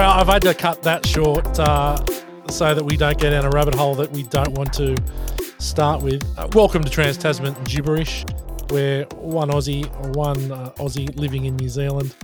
[0.00, 2.02] Well, I've had to cut that short uh,
[2.48, 4.96] so that we don't get in a rabbit hole that we don't want to
[5.58, 6.24] start with.
[6.38, 8.24] Uh, welcome to Trans Tasman Gibberish,
[8.70, 12.16] where one Aussie, one uh, Aussie living in New Zealand,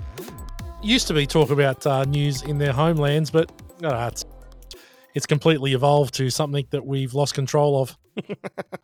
[0.83, 3.52] used to be talk about uh, news in their homelands, but
[3.84, 4.24] uh, it's,
[5.16, 7.97] it's completely evolved to something that we've lost control of.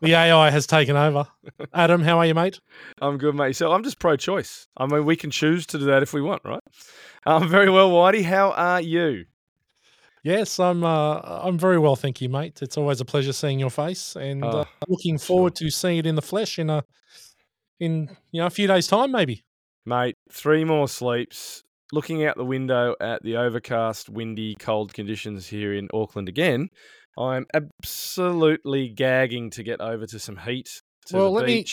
[0.00, 1.26] the AI has taken over.
[1.74, 2.58] Adam, how are you, mate?
[3.02, 3.54] I'm good, mate.
[3.54, 4.66] So I'm just pro-choice.
[4.78, 6.62] I mean, we can choose to do that if we want, right?
[7.26, 8.24] I'm very well, Whitey.
[8.24, 9.26] How are you?
[10.22, 10.82] Yes, I'm.
[10.84, 12.62] Uh, I'm very well, thank you, mate.
[12.62, 16.06] It's always a pleasure seeing your face, and uh, Oh, looking forward to seeing it
[16.06, 16.82] in the flesh in a,
[17.78, 19.44] in you know, a few days' time, maybe.
[19.84, 21.62] Mate, three more sleeps.
[21.94, 26.70] Looking out the window at the overcast, windy, cold conditions here in Auckland again,
[27.18, 30.80] I'm absolutely gagging to get over to some heat.
[31.08, 31.66] To Well, let me-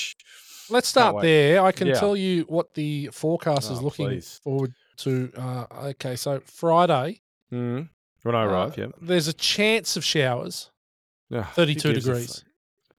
[0.72, 1.64] Let's start there.
[1.64, 2.00] I can Yeah.
[2.00, 4.40] tell you what the forecast is Oh, looking please.
[4.44, 5.32] forward to.
[5.36, 7.90] Uh, okay, so Friday, Mm.
[8.24, 8.88] When I uh, arrive, yeah.
[9.02, 10.70] there's a chance of showers,
[11.34, 12.44] Ah, who 32 degrees.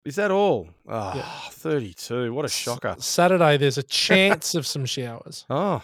[0.05, 0.71] Is that all?
[0.89, 1.51] Ah, Yeah.
[1.51, 2.33] 32.
[2.35, 2.97] What a shocker.
[2.99, 5.83] Saturday, there's a chance of some showers, Oh,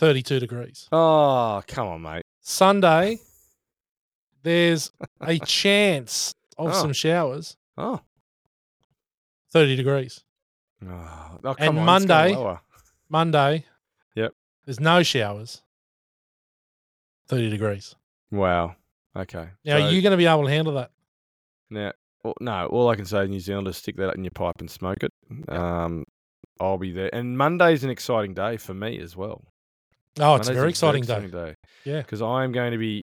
[0.00, 0.88] 32 degrees.
[0.92, 2.22] oh, come on, mate.
[2.40, 3.18] Sunday,
[4.42, 6.72] there's a chance of Oh.
[6.72, 8.00] some showers, Oh.
[9.52, 10.24] 30 degrees.
[10.82, 12.60] Oh, oh, come And on, Monday- lower.
[13.10, 13.66] Monday,
[14.14, 14.32] Yep.
[14.64, 15.60] there's no showers,
[17.28, 17.94] 30 degrees.
[18.30, 18.76] Wow.
[19.14, 19.50] Okay.
[19.66, 20.92] Now, So- are you going to be able to handle that?
[21.68, 21.92] Now,
[22.24, 24.70] well, no, all I can say is New Zealanders stick that in your pipe and
[24.70, 25.12] smoke it.
[25.48, 26.04] Um,
[26.58, 27.10] I'll be there.
[27.14, 29.49] And Monday's an exciting day for me as well.
[30.18, 31.26] Oh, it's a very exciting day.
[31.28, 31.54] day.
[31.84, 31.98] Yeah.
[31.98, 33.02] Because I am going to be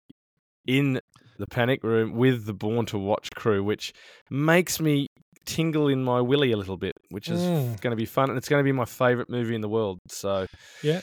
[0.66, 1.00] in
[1.38, 3.94] the panic room with the Born to Watch crew, which
[4.30, 5.08] makes me
[5.46, 7.82] tingle in my willy a little bit, which is Mm.
[7.82, 8.30] going to be fun.
[8.30, 10.00] And it's going to be my favourite movie in the world.
[10.08, 10.48] So,
[10.82, 11.02] Yeah.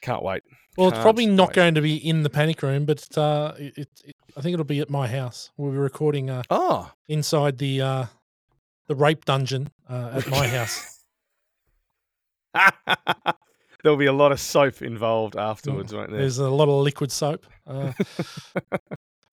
[0.00, 0.42] can't wait.
[0.78, 1.54] Well, it's Can't probably not wait.
[1.56, 4.64] going to be in the panic room, but uh, it, it, it- I think it'll
[4.64, 5.50] be at my house.
[5.56, 8.06] We'll be recording uh, Oh, inside the uh,
[8.88, 10.98] the rape dungeon uh, at my house.
[13.84, 16.18] there'll be a lot of soap involved afterwards, won't there?
[16.18, 17.46] There's a lot of liquid soap.
[17.66, 17.92] Uh,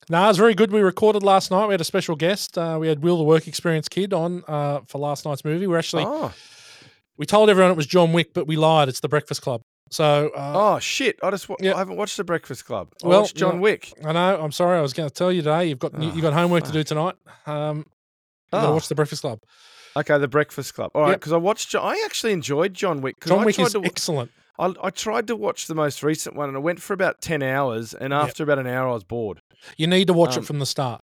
[0.10, 0.72] no, it was very good.
[0.72, 1.68] We recorded last night.
[1.68, 2.58] We had a special guest.
[2.58, 5.66] Uh, we had Will, the work experience kid, on uh, for last night's movie.
[5.66, 6.34] We're actually oh.
[7.18, 8.90] we told everyone it was John Wick, but we lied.
[8.90, 9.62] It's The Breakfast Club.
[9.90, 11.18] So uh, Oh shit!
[11.24, 11.76] I just Yeah.
[11.76, 12.90] I haven't watched The Breakfast Club.
[13.04, 13.60] I Well, watched John.
[13.62, 13.92] Wick.
[14.06, 14.42] I know.
[14.42, 14.78] I'm sorry.
[14.78, 15.66] I was going to tell you today.
[15.66, 17.16] You've got Oh, you got homework to do tonight.
[17.46, 17.84] Um, you
[18.52, 19.40] got to Oh, watch The Breakfast Club.
[19.96, 20.92] okay, The Breakfast Club.
[20.94, 21.20] All right, Yep.
[21.20, 21.74] because I watched.
[21.76, 23.16] I actually enjoyed John Wick.
[23.26, 24.32] John I Wick is to, excellent.
[24.60, 27.42] I, I tried to watch the most recent one, and I went for about ten
[27.44, 27.94] hours.
[27.94, 28.24] And Yep.
[28.24, 29.40] after about an hour, I was bored.
[29.78, 31.02] You need to watch Um, it from the start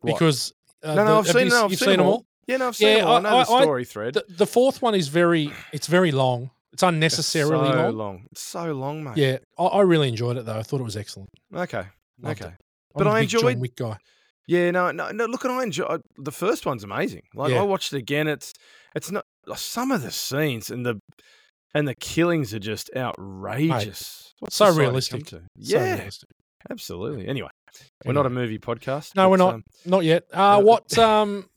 [0.00, 0.14] What?
[0.14, 0.52] because
[0.82, 1.44] uh, no, no, the- I've seen.
[1.44, 2.26] you, No, I've you've seen, them all.
[2.46, 3.14] Yeah, no, I've seen Yeah, them all.
[3.14, 4.14] I, I- know the I- I- story thread.
[4.14, 6.50] The, the fourth one is very it's very long.
[6.72, 7.96] It's It's unnecessarily so long.
[7.96, 8.26] long.
[8.32, 9.16] It's so long, mate.
[9.16, 10.58] Yeah, I, I really enjoyed it though.
[10.58, 11.30] I thought it was excellent.
[11.54, 11.84] Okay.
[12.20, 12.54] Loved Okay.
[12.94, 13.96] But I big John enjoyed- Wick guy.
[14.46, 15.24] Yeah, no, no, no.
[15.26, 17.22] Look, and I enjoy the first one's amazing.
[17.34, 17.60] Like Yeah.
[17.60, 18.28] I watched it again.
[18.28, 18.52] It's
[18.94, 21.00] it's not like, some of the scenes and the
[21.74, 24.34] and the killings are just outrageous.
[24.40, 25.26] What's So realistic.
[25.26, 25.36] to?
[25.36, 26.28] So Yeah, realistic.
[26.70, 27.26] absolutely.
[27.28, 27.48] Anyway,
[28.04, 29.14] we're not a movie podcast.
[29.16, 29.54] No, we're not.
[29.54, 30.24] um, Not yet.
[30.34, 30.98] Uh, Uh, what?
[30.98, 31.48] Um,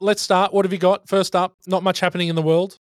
[0.00, 0.52] let's start.
[0.52, 1.08] What have you got?
[1.08, 2.78] First up, not much happening in the world,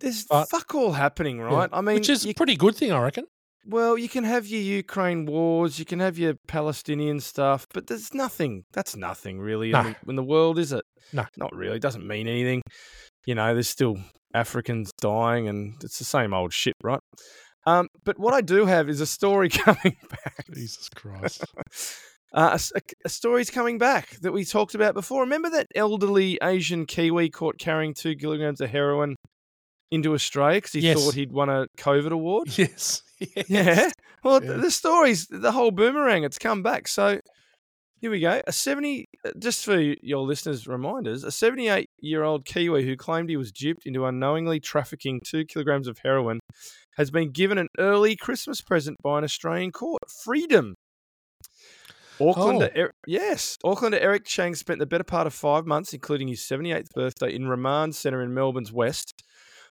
[0.00, 1.44] there's but- fuck all happening, Yeah.
[1.44, 1.70] right?
[1.72, 3.24] I mean, which is you, a pretty good thing, I reckon.
[3.66, 8.14] well, you can have your Ukraine wars, you can have your Palestinian stuff, but there's
[8.14, 8.64] nothing.
[8.72, 9.80] That's nothing really No.
[9.80, 10.84] in, the, in the world, is it?
[11.12, 11.26] No.
[11.36, 11.76] not really.
[11.76, 12.62] It doesn't mean anything.
[13.28, 13.98] You know, there's still
[14.32, 17.00] Africans dying, and it's the same old shit, right?
[17.66, 20.46] Um, but what I do have is a story coming back.
[20.54, 21.44] Jesus Christ.
[22.30, 25.22] Uh, a a, story's coming back that we talked about before.
[25.22, 29.16] Remember that elderly Asian Kiwi caught carrying two kilograms of heroin
[29.90, 31.02] into Australia because he Yes.
[31.02, 32.48] thought he'd won a COVID award?
[32.58, 33.02] yes.
[33.18, 33.46] yes.
[33.48, 33.88] Yeah.
[34.22, 34.58] Well, Yeah.
[34.58, 36.22] the story's the whole boomerang.
[36.24, 36.86] It's come back.
[36.86, 37.18] So
[38.00, 38.40] here we go.
[38.46, 43.28] A 70, uh, just for your listeners' reminders, a 78 year old Kiwi who claimed
[43.28, 46.40] he was duped into unknowingly trafficking two kilograms of heroin
[46.96, 50.74] has been given an early Christmas present by an Australian court Freedom.
[52.18, 52.80] Aucklander, Oh.
[52.80, 56.90] Er- yes, Aucklander Eric Chang spent the better part of five months, including his 78th
[56.92, 59.22] birthday, in remand centre in Melbourne's West.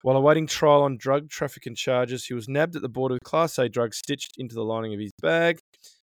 [0.03, 3.59] While awaiting trial on drug trafficking charges, he was nabbed at the border with Class
[3.59, 5.59] A drugs stitched into the lining of his bag.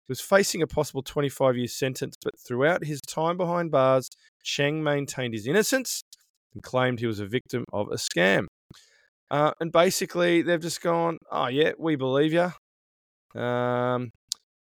[0.09, 4.09] He was facing a possible 25 year sentence, but throughout his time behind bars,
[4.43, 6.01] Cheng maintained his innocence
[6.55, 8.47] and claimed he was a victim of a scam.
[9.31, 12.51] Uh, and basically, they've just gone, oh, yeah, we believe you.
[13.39, 14.11] Um,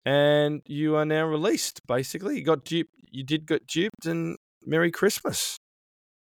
[0.05, 2.37] and you are now released, basically.
[2.37, 5.57] You got duped, you did get duped, and Merry Christmas.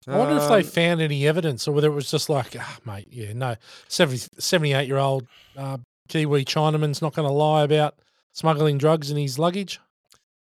[0.07, 2.80] I wonder if they Um, found any evidence or whether it was just like, ah,
[2.86, 3.56] mate, yeah, no,
[3.88, 5.25] 70, 78 year old
[5.56, 5.78] uh,
[6.10, 7.96] Kiwi Chinaman's not going to lie about
[8.33, 9.79] smuggling drugs in his luggage.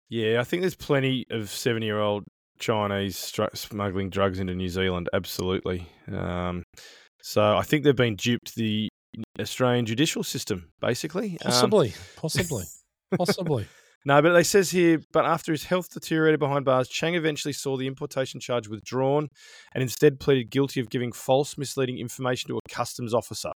[0.10, 2.24] Yeah, I think there's plenty of seven-year-old
[2.60, 5.10] Chinese stru- smuggling drugs into New Zealand.
[5.14, 5.88] Absolutely.
[6.12, 6.64] Um,
[7.22, 8.90] so I think they've been duped the
[9.40, 11.38] Australian judicial system, basically.
[11.46, 12.66] Um, Possibly, possibly,
[13.18, 13.68] possibly.
[14.06, 17.78] No, but it says here, but after his health deteriorated behind bars, Chang eventually saw
[17.78, 19.30] the importation charge withdrawn
[19.74, 23.52] and instead pleaded guilty of giving false, misleading information to a customs officer.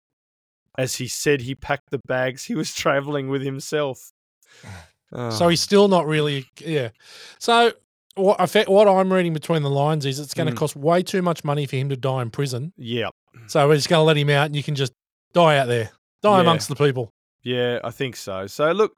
[0.76, 4.10] As he said he packed the bags he was traveling with himself.
[5.12, 6.88] So Oh, he's still not really, yeah.
[7.38, 7.72] So
[8.16, 10.56] what I fe- what I'm reading between the lines is it's going to Mm.
[10.58, 12.72] cost way too much money for him to die in prison.
[12.76, 13.08] yeah,
[13.46, 14.92] So we're just going to let him out, and you can just
[15.32, 15.90] die out there,
[16.22, 16.40] die Yeah.
[16.40, 17.10] amongst the people.
[17.44, 18.46] yeah, I think so.
[18.48, 18.92] So look,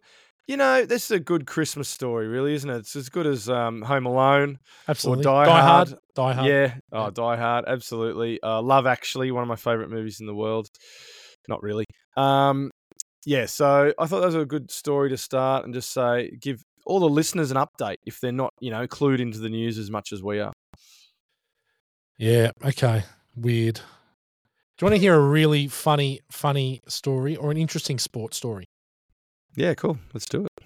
[0.47, 2.76] you know, this is a good Christmas story, really, isn't it?
[2.79, 4.59] It's as good as um, Home Alone.
[4.88, 5.25] Absolutely.
[5.25, 5.88] Die Hard.
[5.88, 5.99] Hard.
[6.14, 6.47] Die Hard.
[6.47, 6.75] Yeah.
[6.93, 7.11] Oh, Yeah.
[7.11, 7.64] Die Hard.
[7.67, 8.41] Absolutely.
[8.43, 10.69] Uh, Love Actually, one of my favorite movies in the world.
[11.49, 11.85] Not really.
[12.17, 12.70] Um,
[13.26, 13.44] yeah.
[13.44, 17.00] So I thought that was a good story to start and just say, give all
[17.00, 20.12] the listeners an update if they're not, you know, clued into the news as much
[20.12, 20.52] as we are.
[22.19, 22.52] Yeah.
[22.64, 23.02] Okay.
[23.37, 23.75] Weird.
[23.75, 23.82] Do
[24.81, 28.64] you want to hear a really funny, funny story or an interesting sports story?
[29.56, 29.75] Yeah.
[29.75, 29.99] Cool.
[30.14, 30.64] Let's do it.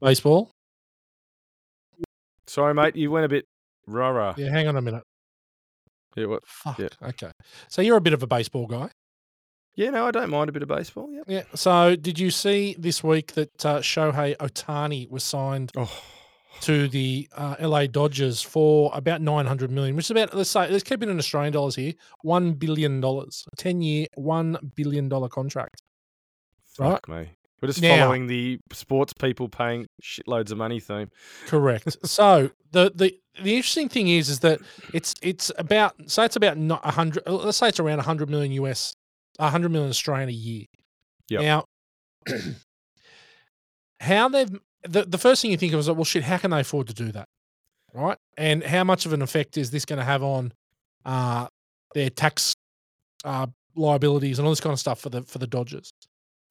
[0.00, 0.50] Baseball.
[2.46, 2.96] Sorry, mate.
[2.96, 3.44] You went a bit
[3.86, 4.34] rah rah.
[4.38, 4.50] Yeah.
[4.50, 5.02] Hang on a minute.
[6.16, 6.24] Yeah.
[6.26, 6.46] what?
[6.46, 6.78] Fuck.
[6.78, 6.88] Yeah.
[7.02, 7.30] Okay.
[7.68, 8.88] So you're a bit of a baseball guy.
[9.80, 9.90] Yeah.
[9.90, 11.08] No, I don't mind a bit of baseball.
[11.12, 11.22] Yeah.
[11.26, 11.42] Yeah.
[11.54, 15.90] So did you see this week that uh, Shohei Ohtani was signed Oh.
[16.62, 20.84] to the uh, LA Dodgers for about 900 million, which is about, let's say, let's
[20.84, 21.94] keep it in Australian dollars here,
[22.24, 23.02] $1 billion,
[23.56, 25.82] 10 year, $1 billion contract.
[26.78, 26.90] Right.
[26.92, 27.30] Fuck me.
[27.62, 31.08] We're just Now- following the sports people paying shitloads of money theme.
[31.46, 31.96] Correct.
[32.06, 34.60] so the, the, the interesting thing is, is that
[34.94, 38.52] it's, it's about, say it's about not 100, uh, let's say it's around 100 million
[38.64, 38.94] US,
[39.42, 40.64] 100 million Australian a year.
[41.28, 41.42] Yep.
[41.42, 41.64] Now,
[44.00, 44.50] how they've,
[44.82, 46.88] the, the first thing you think of is, like, well, shit, how can they afford
[46.88, 47.26] to do that?
[47.92, 48.18] Right.
[48.36, 50.52] And how much of an effect is this going to have on
[51.04, 51.48] uh,
[51.94, 52.54] their tax
[53.24, 55.90] uh, liabilities and all this kind of stuff for the for the Dodgers?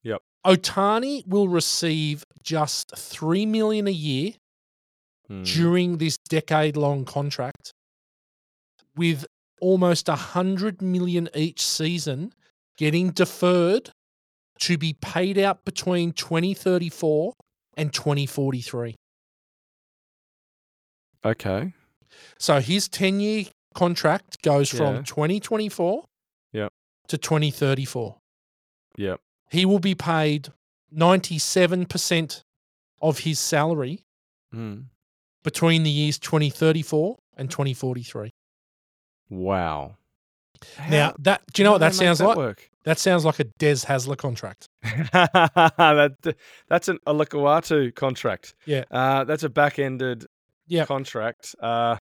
[0.03, 0.21] Yep.
[0.45, 4.33] Ohtani will receive just three million a year
[5.29, 5.43] Hmm.
[5.43, 7.71] during this decade long contract,
[8.95, 9.27] with
[9.61, 12.33] almost a hundred million each season
[12.79, 13.91] getting deferred
[14.59, 17.33] to be paid out between 2034
[17.75, 18.95] and 2043.
[21.25, 21.73] Okay.
[22.37, 23.45] So his 10 year
[23.75, 25.01] contract goes from Yeah.
[25.03, 26.05] 2024
[26.53, 26.71] Yep.
[27.09, 28.17] to 2034.
[28.97, 29.19] Yep.
[29.51, 30.53] He will be paid
[30.91, 32.43] 97%
[33.01, 34.03] of his salary
[34.51, 34.83] Hmm.
[35.43, 38.31] between the years 2034 and 2043.
[39.29, 39.97] Wow.
[40.89, 42.37] Now, that do you know what that sounds like?
[42.37, 42.69] Work?
[42.85, 44.67] That sounds like a Des Hasler contract.
[44.83, 46.35] that,
[46.69, 48.55] that's an a Lukuatu contract.
[48.65, 48.83] Yeah.
[48.89, 50.25] Uh, that's a back-ended
[50.85, 51.55] contract.
[51.61, 51.97] Uh,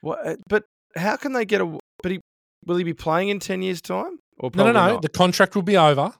[0.00, 0.26] what?
[0.26, 0.64] uh, But
[0.94, 1.78] how can they get a?
[2.02, 2.20] But he
[2.64, 4.18] will he be playing in ten years' time?
[4.38, 4.92] Or No, no, no.
[4.94, 5.02] not?
[5.02, 6.12] The contract will be over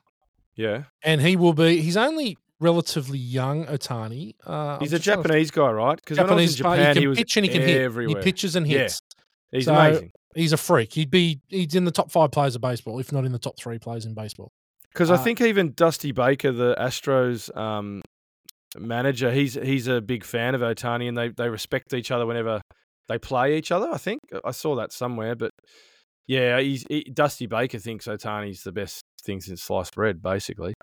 [0.55, 0.83] yeah.
[1.03, 4.33] and he will be, he's only relatively young, Ohtani.
[4.43, 5.95] Uh, He's I'm a Japanese guy, right?
[5.97, 6.57] Because when I was in.
[6.57, 8.07] Japan, he he can was pitch and he can hit.
[8.09, 8.79] He pitches and Yeah.
[8.79, 9.01] hits.
[9.51, 10.11] He's So- amazing.
[10.37, 10.93] He's a freak.
[10.93, 13.57] He'd be he's in the top five players of baseball, if not in the top
[13.57, 14.51] three players in baseball.
[14.93, 18.01] Because I Uh, think even Dusty Baker, the Astros um,
[18.77, 22.61] manager, he's he's a big fan of Ohtani, and they they respect each other whenever
[23.07, 23.89] they play each other.
[23.91, 25.51] I think I saw that somewhere, but
[26.27, 30.73] yeah, he's he, Dusty Baker thinks Ohtani's the best thing since sliced bread, basically.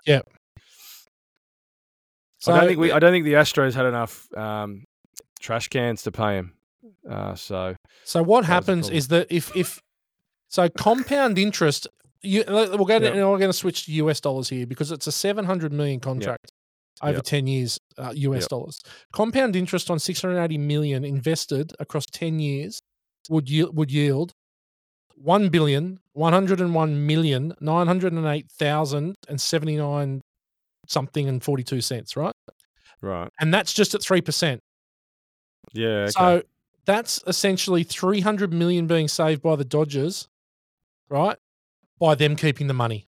[2.39, 4.83] So I don't think we I don't think the Astros had enough um,
[5.39, 6.53] trash cans to pay him.
[7.09, 9.79] Uh, so So what That was the happens is that if if
[10.49, 11.87] so compound interest,
[12.21, 13.13] you we'll go to, Yep.
[13.15, 15.99] and we're going to switch to US dollars here because it's a seven hundred million
[15.99, 16.51] contract
[17.01, 17.23] over Yep.
[17.23, 18.49] ten years uh, US Yep.
[18.49, 18.79] dollars.
[19.13, 22.79] Compound interest on six hundred eighty million invested across ten years
[23.29, 24.31] would yield would yield
[25.15, 30.21] one billion one hundred and one million nine hundred and eight thousand and seventy nine
[30.87, 32.33] something and forty two cents, right?
[33.01, 34.59] right, And that's just at three percent.
[35.73, 36.11] yeah, okay.
[36.11, 36.43] So
[36.85, 40.27] that's essentially 300 million being saved by the Dodgers,
[41.09, 41.37] right?
[41.99, 43.07] By them keeping the money.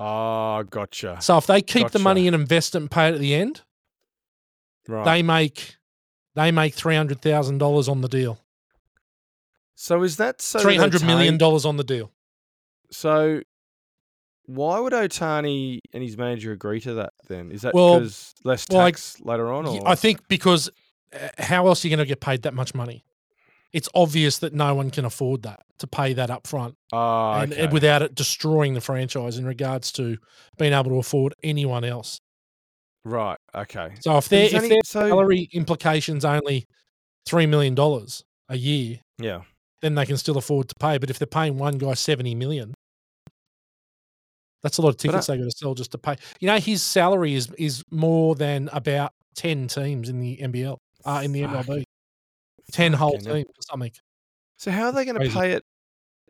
[0.00, 1.18] oh, gotcha.
[1.20, 3.62] So if they keep the money and invest it and pay it at the end,
[4.86, 5.04] Right.
[5.04, 5.76] they make
[6.34, 8.38] they make three hundred thousand dollars on the deal.
[9.74, 10.58] so is that so?
[10.60, 12.10] Three hundred million dollars on the deal.
[12.90, 13.42] So,
[14.46, 17.50] why would Ohtani and his manager agree to that then?
[17.52, 19.66] Is that Well- because less well, I- tax later on?
[19.66, 19.86] Or?
[19.86, 20.70] I think because
[21.38, 23.04] how else are you going to get paid that much money?
[23.70, 27.52] it's obvious that no one can afford that to pay that up front Oh, and,
[27.52, 30.16] and without it destroying the franchise in regards to
[30.56, 32.18] being able to afford anyone else.
[33.04, 33.36] right.
[33.54, 33.90] Okay.
[34.00, 36.66] So if their if their so- salary implications only
[37.26, 39.42] three million dollars a year, Yeah.
[39.82, 40.96] then they can still afford to pay.
[40.96, 42.72] But if they're paying one guy seventy million,
[44.62, 46.16] that's a lot of But I- tickets they got to sell just to pay.
[46.40, 51.20] You know, his salary is is more than about ten teams in the NBL, uh,
[51.22, 51.82] in the MLB,
[52.72, 53.34] ten whole fucking hell.
[53.36, 53.92] teams or something.
[54.58, 55.38] So how are they going to Crazy.
[55.38, 55.64] pay it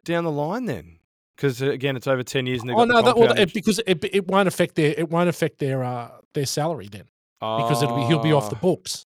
[0.04, 0.98] down the line then?
[1.36, 4.04] Because again, it's over ten years and Oh no, the that, well, it, because it,
[4.12, 7.04] it won't affect their it won't affect their uh their salary then
[7.40, 9.04] because it'll be he'll be off the Oh, books,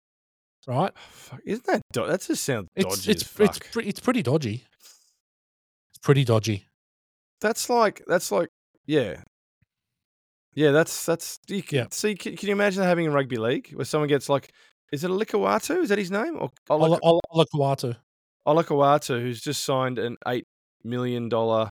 [0.67, 0.93] right?
[1.09, 3.47] fuck, Isn't that do- that just sounds It's dodgy it's as fuck?
[3.47, 4.65] it's pre- it's pretty dodgy.
[5.91, 6.67] It's pretty dodgy.
[7.41, 8.49] That's like that's like
[8.87, 9.23] yeah,
[10.55, 10.71] yeah.
[10.71, 11.87] That's that's you can, Yeah.
[11.93, 14.53] See, can, can you imagine having a rugby league where someone gets like,
[14.93, 15.83] is it Olikawatu?
[15.83, 16.37] Is that his name?
[16.39, 17.97] Or Olik- Ola Kawatu.
[18.47, 20.45] Olakau'atu, who's just signed an eight
[20.83, 21.69] million dollar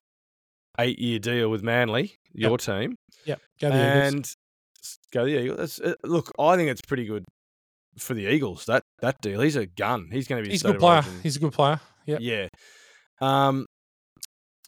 [0.78, 2.94] eight year deal with Manly, your team,
[3.24, 5.80] Yeah, go the and s- go the Eagles.
[6.04, 7.24] Look, I think it's pretty good
[7.98, 8.66] for the Eagles.
[8.66, 9.40] That that deal.
[9.40, 10.08] He's a gun.
[10.12, 10.52] He's going to be.
[10.52, 11.02] He's a good player.
[11.24, 11.80] He's a good player.
[12.06, 12.18] Yeah.
[12.20, 12.48] Yeah.
[13.20, 13.66] Um,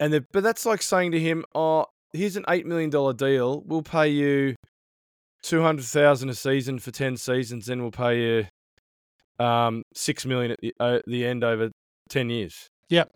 [0.00, 3.62] and the, but that's like saying to him, "Oh, here's an eight million dollar deal.
[3.64, 4.56] We'll pay you
[5.42, 8.46] two hundred thousand a season for ten seasons, then we'll pay you
[9.44, 11.70] um six million at the, uh, the end over
[12.08, 13.10] ten years." Yep.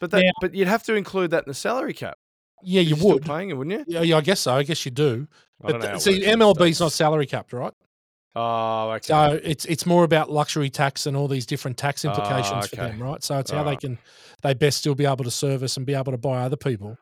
[0.00, 2.16] But that, Now- but you'd have to include that in the salary cap.
[2.62, 3.22] Yeah, you would.
[3.24, 3.84] paying him, wouldn't you?
[3.88, 4.52] Yeah, yeah, I guess so.
[4.54, 5.28] I guess you do.
[5.62, 5.98] I don't But know.
[5.98, 7.72] th- see, MLB's not salary capped, right?
[8.34, 9.06] Oh, okay.
[9.06, 12.76] So it's it's more about luxury tax and all these different tax Ah, implications for
[12.80, 12.90] okay.
[12.90, 13.22] them, right?
[13.22, 13.98] So it's how they can
[14.42, 16.96] they best still be able to service and be able to buy other people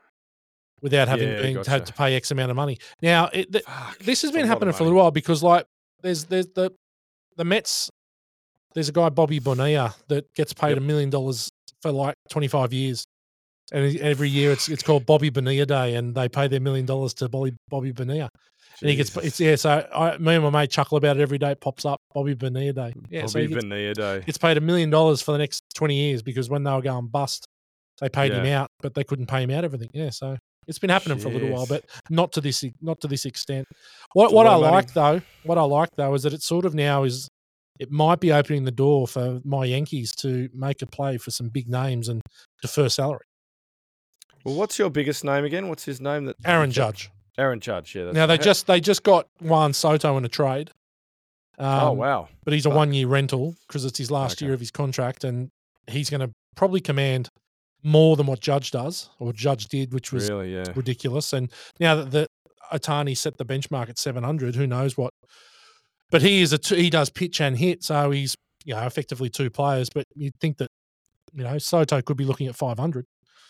[0.82, 1.70] without having Yeah, been, gotcha.
[1.70, 2.78] had to pay X amount of money.
[3.02, 5.66] Now, it, th- Fuck, this has been happening for a little while because like
[6.02, 6.72] there's there's the
[7.36, 7.90] the Mets.
[8.74, 13.06] There's a guy Bobby Bonilla that gets paid a million dollars for like 25 years,
[13.72, 17.14] and every year it's it's called Bobby Bonilla Day, and they pay their million dollars
[17.14, 18.28] to Bobby Bobby Bonilla,
[18.82, 19.56] and he gets it's yeah.
[19.56, 21.52] So I, me and my mate chuckle about it every day.
[21.52, 22.92] It pops up Bobby Bonilla Day.
[23.08, 24.20] Yeah, Bobby he gets, Bonilla Day.
[24.26, 27.06] gets paid a million dollars for the next 20 years because when they were going
[27.06, 27.46] bust,
[28.00, 29.88] they paid him out, but they couldn't pay him out everything.
[29.94, 33.08] Yeah, so it's been happening for a little while, but not to this not to
[33.08, 33.66] this extent.
[34.14, 34.62] What what I money.
[34.72, 37.28] like though, what I like though is that it sort of now is
[37.78, 41.48] it might be opening the door for my Yankees to make a play for some
[41.48, 42.22] big names and
[42.62, 43.20] defer salary.
[44.44, 45.68] Well, what's your biggest name again?
[45.68, 46.24] What's his name?
[46.26, 47.10] That Aaron Judge.
[47.36, 47.94] Aaron Judge.
[47.94, 48.12] Yeah.
[48.12, 48.40] Now they right.
[48.42, 50.70] just they just got Juan Soto in a trade.
[51.58, 52.28] Oh Um, wow.
[52.44, 54.46] but he's a one year rental because it's his last Okay.
[54.46, 55.48] year of his contract, and
[55.88, 57.28] he's going to probably command
[57.86, 60.52] more than what Judge does or Judge did, which was Really?
[60.54, 60.64] Yeah.
[60.74, 61.32] ridiculous.
[61.32, 62.26] And now that the
[62.72, 65.14] Ohtani set the benchmark at seven hundred, who knows what?
[66.10, 69.30] But he is a two, he does pitch and hit, so he's you know effectively
[69.30, 69.88] two players.
[69.88, 70.68] But you'd think that
[71.32, 73.04] you know Soto could be looking at five hundred.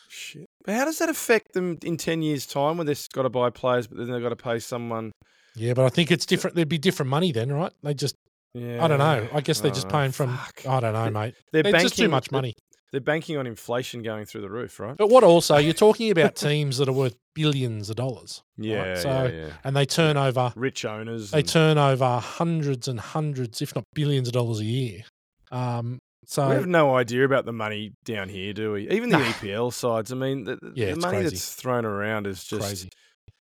[0.08, 0.46] Shit.
[0.64, 3.48] But how does that affect them in ten years' time when they've got to buy
[3.50, 5.12] players, but then they've got to pay someone?
[5.54, 6.54] Yeah, but I think it's different.
[6.56, 7.72] There'd be different money then, right?
[7.82, 8.14] They just
[8.54, 8.84] Yeah.
[8.84, 9.28] I don't know.
[9.32, 10.66] I guess they're just Oh, paying from fuck.
[10.68, 11.34] I don't know, mate.
[11.52, 12.54] They're It's banking just too much money.
[12.96, 14.96] They're banking on inflation going through the roof, right?
[14.96, 18.94] But what also you're talking about teams that are worth billions of dollars, Yeah.
[18.94, 19.52] so- yeah, yeah.
[19.64, 21.30] and they turn over Rich owners.
[21.30, 25.02] they and- turn over hundreds and hundreds, if not billions of dollars a year.
[25.50, 28.88] Um, so we have no idea about the money down here, do we?
[28.88, 29.24] Even the Nah.
[29.26, 30.10] EPL sides.
[30.10, 31.36] I mean, the, Yeah, the money crazy.
[31.36, 32.88] that's thrown around is just crazy.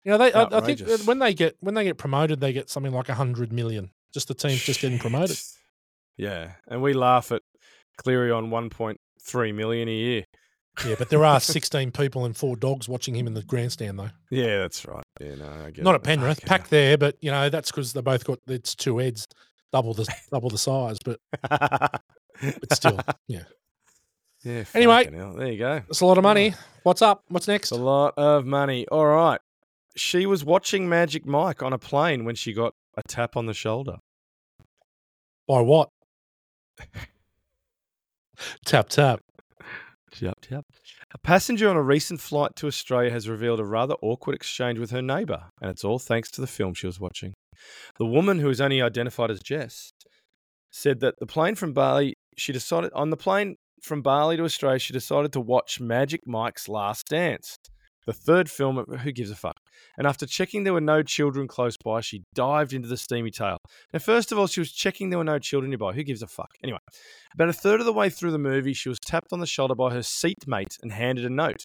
[0.05, 2.69] You know, they I, I think when they get when they get promoted, they get
[2.69, 3.89] something like a hundred million.
[4.13, 5.37] Just the teams just getting promoted.
[6.17, 7.41] Yeah, and we laugh at
[7.95, 8.49] Cleary on
[9.31, 10.23] 1.3 million a year.
[10.85, 14.11] Yeah, but there are sixteen people and four dogs watching him in the grandstand though.
[14.31, 15.03] Yeah, that's right.
[15.19, 15.95] Yeah, no, I get Not it.
[15.95, 18.97] at Penrith, Fucking packed there, but you know that's because they both got it's two
[18.99, 19.27] heads,
[19.73, 20.97] double the double the size.
[21.03, 22.01] But but
[22.73, 23.43] still, yeah,
[24.43, 24.63] yeah.
[24.73, 25.09] Anyway.
[25.13, 25.75] hell, there you go.
[25.79, 26.53] that's a lot of money.
[26.83, 27.23] What's up?
[27.27, 27.71] What's next?
[27.73, 28.87] It's a lot of money.
[28.87, 29.41] All right.
[29.97, 33.53] She was watching Magic Mike on a plane when she got a tap on the
[33.53, 33.97] shoulder.
[35.45, 35.89] By what?
[38.65, 39.21] tap tap.
[40.19, 40.65] Yep, yep.
[41.13, 44.91] A passenger on a recent flight to Australia has revealed a rather awkward exchange with
[44.91, 47.33] her neighbour, and it's all thanks to the film she was watching.
[47.97, 49.91] The woman, who is only identified as Jess,
[50.71, 54.79] said that the plane from Bali, she decided on the plane from Bali to Australia,
[54.79, 57.57] she decided to watch Magic Mike's Last Dance,
[58.05, 58.77] the third film.
[58.77, 59.57] Who gives a fuck?
[59.97, 63.57] And after checking there were no children close by, she dived into the steamy tale.
[63.93, 65.93] Now, first of all, she was checking there were no children nearby.
[65.93, 66.51] Who gives a fuck?
[66.63, 66.79] Anyway,
[67.33, 69.75] about a third of the way through the movie, she was tapped on the shoulder
[69.75, 71.63] by her seatmate and handed a note.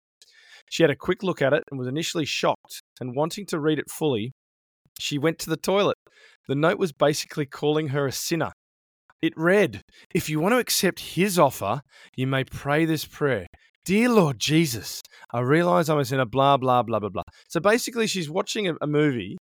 [0.70, 3.78] She had a quick look at it and was initially shocked, and wanting to read
[3.78, 4.32] it fully,
[4.98, 5.98] she went to the toilet.
[6.48, 8.52] The note was basically calling her a sinner.
[9.22, 9.82] It read,
[10.14, 11.80] If you want to accept his offer,
[12.16, 13.46] you may pray this prayer
[13.84, 17.22] Dear Lord Jesus, I realize I'm a sinner, blah, blah, blah, blah, blah.
[17.48, 19.36] So basically, she's watching a, a movie,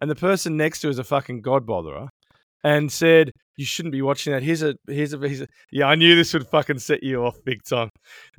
[0.00, 2.08] and the person next to her is a fucking God botherer,
[2.62, 4.44] and said, You shouldn't be watching that.
[4.44, 7.36] Here's a, here's a, here's a, yeah, I knew this would fucking set you off
[7.44, 7.88] big time.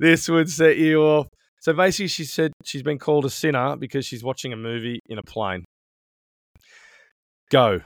[0.00, 1.26] This would set you off.
[1.60, 5.18] So basically, she said she's been called a sinner because she's watching a movie in
[5.18, 5.64] a plane.
[7.50, 7.80] Go.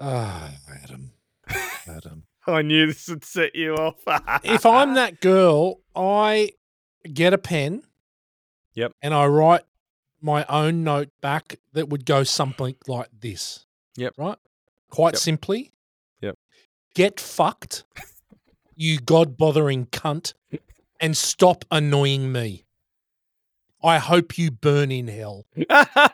[0.00, 0.50] Ah,
[0.82, 1.12] Adam.
[1.86, 2.24] Adam.
[2.46, 3.96] I knew this would set you off.
[4.44, 6.50] if I'm that girl, I
[7.12, 7.82] get a pen.
[8.74, 8.92] Yep.
[9.02, 9.62] And I write
[10.20, 13.66] my own note back that would go something like this.
[13.96, 14.14] Yep.
[14.18, 14.38] Right?
[14.90, 15.20] Quite Yep.
[15.20, 15.72] simply.
[16.20, 16.36] Yep.
[16.94, 17.84] Get fucked,
[18.76, 20.34] you god bothering cunt,
[21.00, 22.64] and stop annoying me.
[23.82, 25.46] I hope you burn in hell.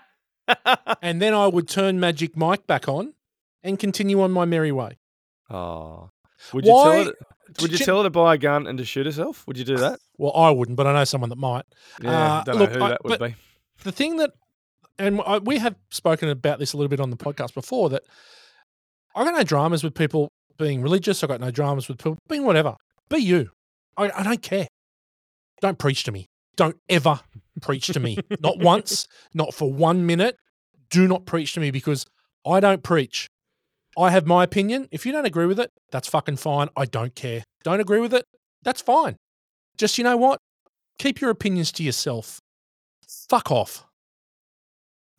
[1.01, 3.15] And then I would turn Magic Mike back on
[3.63, 4.99] and continue on my merry way.
[5.49, 6.11] oh.
[6.53, 7.13] Would you Why- tell her?
[7.63, 9.45] Would you tell her to buy a gun and to shoot herself?
[9.49, 9.99] Would you do that?
[10.19, 11.65] Well, I wouldn't, but I know someone that might.
[12.03, 13.35] Yeah, Uh, don't look, know who I- that would be.
[13.85, 14.33] the thing that,
[14.99, 18.03] and I, we have spoken about this a little bit on the podcast before that
[19.15, 21.25] I got no dramas with people being religious.
[21.25, 22.77] I got no dramas with people being whatever.
[23.09, 23.51] Be you.
[23.97, 24.69] I, I don't care.
[25.63, 26.27] Don't preach to me.
[26.57, 27.21] Don't ever
[27.63, 28.19] preach to me.
[28.41, 30.37] not once, not for one minute.
[30.91, 32.05] Do not preach to me because
[32.47, 33.27] I don't preach.
[33.99, 34.89] I have my opinion.
[34.91, 36.69] If you don't agree with it, that's fucking fine.
[36.77, 37.43] I don't care.
[37.65, 38.25] Don't agree with it?
[38.63, 39.17] That's fine.
[39.77, 40.39] Just, you know what?
[40.99, 42.39] Keep your opinions to yourself.
[43.29, 43.85] Fuck off.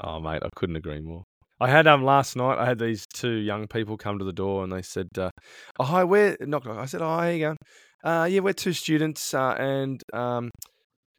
[0.04, 1.24] Oh, mate, I couldn't agree more.
[1.60, 2.58] I had um last night.
[2.58, 5.30] I had these two young people come to the door and they said, uh,
[5.80, 7.58] "Oh, hi, we're knock knock." I said, "Oh, how you going?"
[8.04, 10.50] Uh, yeah, we're two students, uh, and um,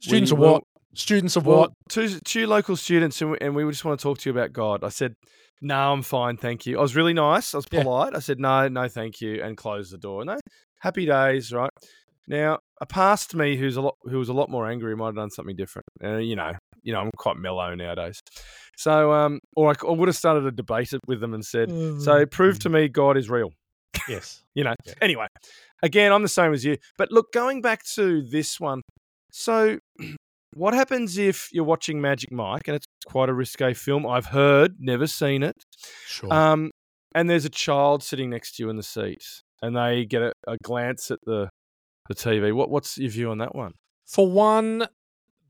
[0.01, 0.63] Students we of what?
[0.95, 1.73] Students of Well, what?
[1.89, 4.53] two two local students, and we, and we just want to talk to you about
[4.53, 4.85] God.
[4.85, 5.15] I said,
[5.61, 7.55] "No, I'm fine, thank you." I was really nice.
[7.55, 7.83] I was Yeah.
[7.83, 8.15] polite.
[8.15, 10.25] I said, "No, no, thank you," and closed the door.
[10.25, 10.39] No,
[10.81, 11.71] happy days, right?
[12.29, 15.15] Now, a past me who's a lot who was a lot more angry might have
[15.17, 15.87] done something different.
[16.03, 16.53] Uh, you know,
[16.83, 18.21] you know, I'm quite mellow nowadays.
[18.77, 22.59] So, um, or I, would have started a debate with them and said, "So, prove
[22.61, 23.51] to me God is real."
[24.09, 24.43] yes.
[24.55, 24.75] you know.
[24.85, 24.95] Yeah.
[25.01, 25.27] Anyway,
[25.83, 26.77] again, I'm the same as you.
[26.99, 28.83] But look, going back to this one,
[29.31, 29.79] so
[30.55, 34.07] what happens if you're watching Magic Mike and it's quite a risque film?
[34.07, 35.57] I've heard, never seen it.
[36.07, 36.33] Sure.
[36.33, 36.71] Um,
[37.15, 39.23] and there's a child sitting next to you in the seat,
[39.61, 41.49] and they get a, a glance at the
[42.09, 42.53] the TV.
[42.55, 43.73] What what's your view on that one?
[44.07, 44.87] For one,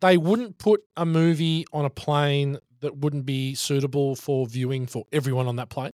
[0.00, 5.04] they wouldn't put a movie on a plane that wouldn't be suitable for viewing for
[5.12, 5.92] everyone on that plane.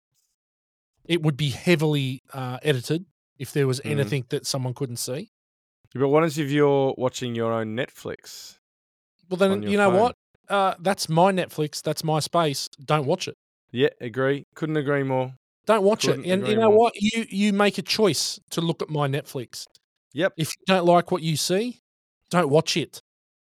[1.06, 3.06] It would be heavily uh, edited
[3.38, 3.90] if there was Mhm.
[3.90, 5.30] anything that someone couldn't see.
[5.94, 8.58] But what if you're watching your own Netflix?
[9.28, 10.00] Well, then you know phone.
[10.00, 10.16] what?
[10.48, 11.82] Uh, that's my Netflix.
[11.82, 12.68] That's my space.
[12.84, 13.36] Don't watch it.
[13.72, 14.46] Yeah, agree.
[14.54, 15.34] Couldn't agree more.
[15.66, 16.16] Don't watch it.
[16.16, 16.78] Couldn't And you know more.
[16.78, 16.94] what?
[16.96, 19.66] You you make a choice to look at my Netflix.
[20.12, 20.34] Yep.
[20.36, 21.80] If you don't like what you see,
[22.30, 23.00] don't watch it.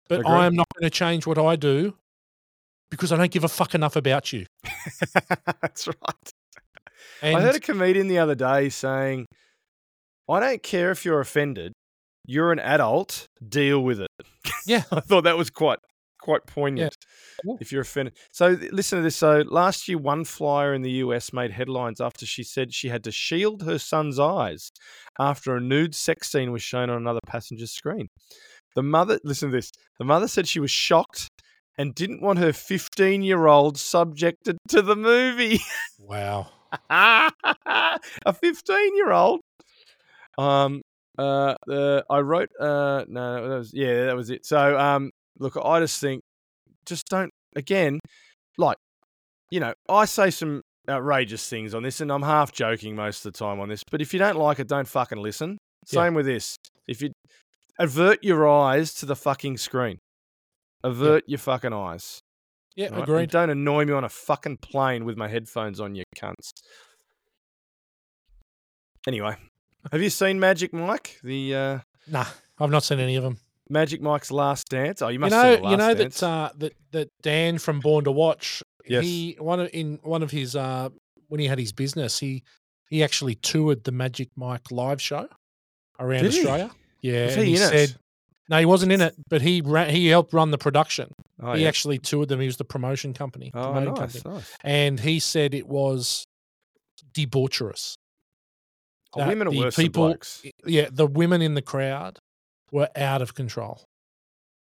[0.10, 0.26] But.
[0.26, 1.96] I am not going to change what I do
[2.90, 4.46] because I don't give a fuck enough about you.
[5.62, 6.32] That's right.
[7.22, 9.26] And I heard a comedian the other day saying,
[10.30, 11.74] I don't care if you're offended.
[12.26, 13.28] You're an adult.
[13.48, 14.10] Deal with it.
[14.68, 14.84] Yeah.
[14.92, 15.80] I thought that was quite
[16.20, 16.96] quite poignant.
[17.46, 17.56] Yeah.
[17.60, 18.18] If you're offended.
[18.32, 19.16] So listen to this.
[19.16, 23.04] So last year, one flyer in the US made headlines after she said she had
[23.06, 24.72] to shield her son's eyes
[25.20, 28.10] after a nude sex scene was shown on another passenger's screen.
[28.76, 29.72] The mother, listen to this.
[30.00, 31.30] The mother said she was shocked
[31.78, 35.60] and didn't want her 15 year old subjected to the movie.
[36.00, 36.48] wow.
[36.90, 39.40] a 15 year old.
[40.38, 40.82] Um,
[41.18, 44.46] uh, uh, I wrote, uh, no, that was, yeah, that was it.
[44.46, 46.22] So, um, look, I just think,
[46.86, 48.00] just don't, again,
[48.58, 48.78] like,
[49.52, 53.34] you know, I say some outrageous things on this and I'm half joking most of
[53.34, 55.58] the time on this, but if you don't like it, don't fucking listen.
[55.92, 56.04] Yeah.
[56.04, 56.58] Same with this.
[56.88, 57.12] If you
[57.80, 59.98] avert your eyes to the fucking screen,
[60.84, 62.20] avert your fucking eyes.
[62.76, 63.10] Yeah, right?
[63.10, 66.52] And don't annoy me on a fucking plane with my headphones on, you cunts.
[69.08, 69.36] Anyway,
[69.92, 71.20] have you seen Magic Mike?
[71.24, 72.26] The uh, Nah,
[72.60, 73.38] I've not seen any of them.
[73.70, 75.02] Magic Mike's Last Dance.
[75.02, 76.20] Oh, you You must know, have seen the you know Dance.
[76.22, 78.64] that uh, that that Dan from Born to Watch.
[78.86, 79.04] Yes.
[79.04, 80.90] He one of, in one of his uh,
[81.28, 82.44] when he had his business, he
[82.90, 85.28] he actually toured the Magic Mike live show
[86.00, 86.40] around Did he?
[86.40, 86.72] Australia.
[87.02, 87.68] Yeah, Was and he he in it?
[87.90, 87.96] said
[88.50, 91.12] no, he wasn't in it, but he ran, he helped run the production.
[91.42, 91.68] oh, he yeah.
[91.68, 92.40] actually toured them.
[92.40, 94.58] He was the promotion company, oh nice, company, nice.
[94.64, 96.26] and he said it was
[97.14, 97.96] debaucherous.
[99.16, 100.16] Oh, women are the worse people-.
[100.66, 102.20] Yeah, the women in the crowd
[102.72, 103.84] were out of control.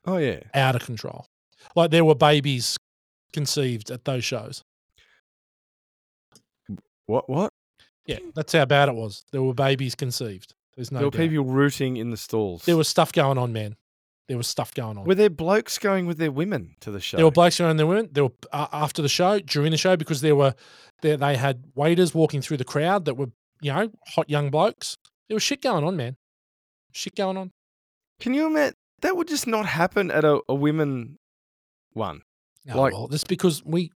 [0.06, 0.40] Oh yeah.
[0.54, 1.26] out of control.
[1.74, 2.76] Like there were babies
[3.32, 4.62] conceived at those shows.
[7.06, 7.28] What?
[7.28, 7.52] What?
[8.06, 9.24] Yeah, that's how bad it was.
[9.32, 10.54] There were babies conceived.
[10.76, 11.18] There's no there were doubt.
[11.30, 12.64] people rooting in the stalls.
[12.64, 13.76] There was stuff going on, man.
[14.28, 15.04] There was stuff going on.
[15.04, 17.16] Were there blokes going with their women to the show?
[17.16, 18.08] There were blokes around there women.
[18.12, 20.54] There were uh, after the show, during the show, because there were
[21.02, 24.96] there they had waiters walking through the crowd that were you know hot young blokes.
[25.28, 26.16] There was shit going on, man.
[26.92, 27.50] Shit going on.
[28.20, 28.74] Can you imagine?
[29.02, 31.18] That would just not happen at a, a women
[31.92, 32.22] one.
[32.70, 33.90] Oh, Like- well, that's because we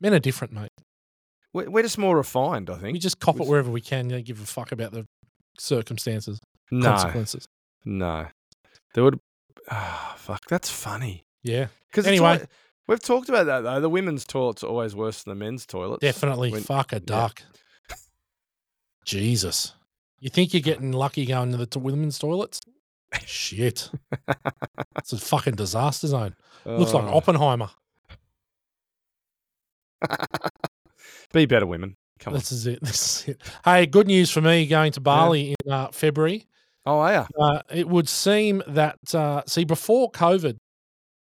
[0.00, 0.70] men are different, mate.
[1.52, 2.92] We're, we're just more refined, I think.
[2.92, 4.10] We just cop it wherever we can.
[4.10, 5.06] You know, give a fuck about the
[5.58, 6.40] circumstances,
[6.70, 7.46] No, consequences.
[7.84, 8.26] no.
[8.94, 9.18] There would.
[9.70, 10.42] Ah, fuck.
[10.48, 11.24] That's funny.
[11.42, 12.44] Yeah, Because Anyway.
[12.88, 13.80] we've talked about that though.
[13.80, 16.00] The women's toilets are always worse than the men's toilets.
[16.00, 16.50] definitely.
[16.50, 17.42] When- fuck a duck.
[19.04, 19.74] Jesus,
[20.20, 22.60] you think you're getting lucky going to the women's toilets?
[23.24, 23.90] Shit,
[24.98, 26.34] it's a fucking disaster zone.
[26.64, 27.16] Looks like Oh.
[27.16, 27.70] Oppenheimer.
[31.32, 31.96] Be better, women.
[32.18, 32.38] Come on.
[32.38, 32.80] This is it.
[32.82, 33.42] This is it.
[33.64, 36.46] Hey, good news for me going to Bali in uh, February.
[36.86, 37.26] Oh, yeah.
[37.40, 40.56] Uh, it would seem that uh, see before COVID,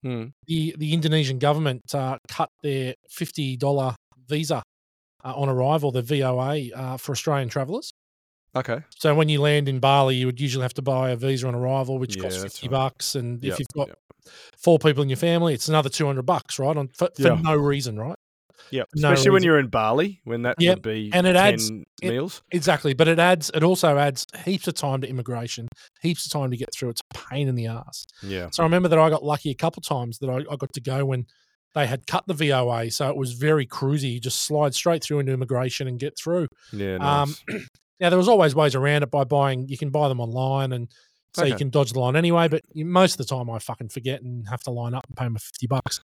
[0.04, 0.26] Hmm.
[0.46, 3.96] the the Indonesian government uh, cut their fifty dollar
[4.28, 4.62] visa
[5.24, 7.92] uh, on arrival, the VOA uh, for Australian travellers.
[8.56, 8.80] Okay.
[8.98, 11.54] So when you land in Bali, you would usually have to buy a visa on
[11.56, 12.72] arrival, which Yeah, costs fifty right.
[12.72, 13.98] bucks, and Yep, if you've got yep.
[14.58, 16.76] four people in your family, it's another two hundred bucks, right?
[16.76, 17.40] On for, for Yeah.
[17.42, 18.16] no reason, right?
[18.72, 18.84] Yeah.
[18.96, 21.72] No Especially when you're in Bali, when that Yep, would be and it 10 adds-
[22.02, 22.42] it- meals.
[22.52, 23.52] Exactly, but it adds.
[23.54, 25.68] It also adds heaps of time to immigration,
[26.02, 26.90] heaps of time to get through.
[26.90, 28.06] It's a pain in the ass.
[28.24, 28.50] Yeah.
[28.52, 30.82] So I remember that I got lucky a couple times that I, I got to
[30.82, 31.28] go when
[31.78, 34.14] they had cut the VOA, so it was very cruisy.
[34.14, 36.48] You just slide straight through into immigration and get through.
[36.74, 36.96] Yeah.
[36.96, 37.68] Um, Nice.
[38.00, 39.68] Now there was always ways around it by buying.
[39.68, 40.88] You can buy them online, and
[41.34, 42.48] so you can dodge the line anyway.
[42.48, 45.18] But you, most of the time, I fucking forget and have to line up and
[45.18, 46.00] pay my fifty bucks.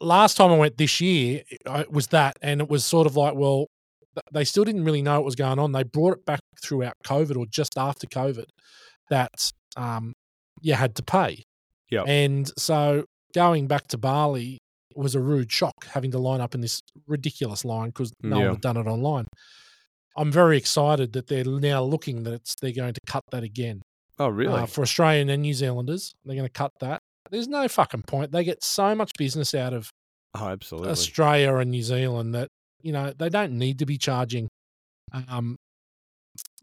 [0.00, 3.36] Last time I went this year, it was that, and it was sort of like,
[3.36, 3.68] well,
[4.32, 5.70] they still didn't really know what was going on.
[5.70, 8.46] They brought it back throughout COVID or just after COVID
[9.10, 10.14] that um,
[10.60, 11.44] you had to pay.
[11.90, 12.08] Yep.
[12.08, 13.04] And so
[13.34, 14.58] going back to Bali
[14.96, 18.44] was a rude shock having to line up in this ridiculous line because no Yeah.
[18.44, 19.26] one had done it online.
[20.16, 23.82] I'm very excited that they're now looking that it's, they're going to cut that again.
[24.20, 24.54] oh, really?
[24.54, 27.00] Uh, for Australian and New Zealanders, they're going to cut that.
[27.30, 28.30] There's no fucking point.
[28.30, 29.90] They get so much business out of
[30.36, 30.90] oh, absolutely.
[30.90, 32.48] Australia and New Zealand that
[32.82, 34.46] you know they don't need to be charging
[35.28, 35.56] um,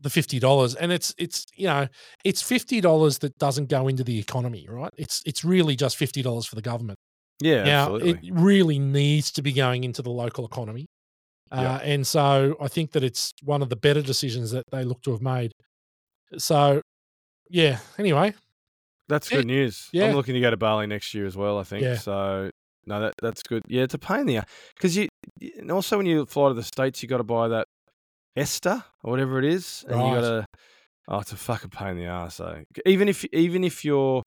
[0.02, 1.88] the fifty dollars, and it's it's you know
[2.26, 4.92] it's fifty dollars that doesn't go into the economy, right?
[4.98, 6.98] It's it's really just fifty dollars for the government.
[7.40, 8.30] yeah, now absolutely.
[8.30, 10.86] it really needs to be going into the local economy,
[11.52, 15.02] uh, and so I think that it's one of the better decisions that they look
[15.04, 15.52] to have made.
[16.38, 16.82] So,
[17.50, 17.80] yeah.
[17.98, 18.34] Anyway,
[19.10, 19.38] That's Yeah.
[19.40, 19.90] good news.
[19.92, 20.06] Yeah.
[20.06, 21.60] I'm looking to go to Bali next year as well.
[21.60, 21.98] I think Yeah.
[21.98, 22.50] so.
[22.86, 23.62] No, that that's good.
[23.68, 24.44] Yeah, it's a pain in the
[24.76, 25.10] because you
[25.60, 27.68] and also when you fly to the states, you got to buy that
[28.36, 30.22] Esta or whatever it is, and you Right.
[30.22, 30.46] got to.
[31.08, 32.36] Oh, it's a fucking pain in the ass.
[32.36, 34.22] So even if even if you're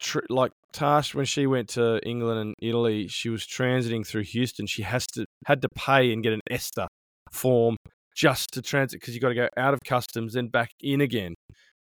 [0.00, 4.66] tr- like Tash when she went to England and Italy, she was transiting through Houston.
[4.66, 6.88] She has to had to pay and get an ESTA
[7.32, 7.76] form
[8.14, 11.34] just to transit because you got to go out of customs then back in again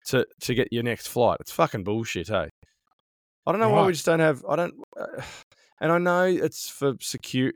[0.07, 1.37] to to get your next flight.
[1.39, 2.49] It's fucking bullshit, hey.
[3.45, 4.43] I don't know why we just don't have.
[4.47, 5.21] I don't, uh,
[5.81, 7.51] and I know it's for secure.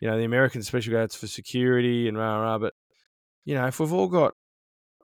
[0.00, 2.58] You know, the Americans especially go it's for security and rah rah.
[2.58, 2.72] But
[3.48, 4.34] you know, if we've all got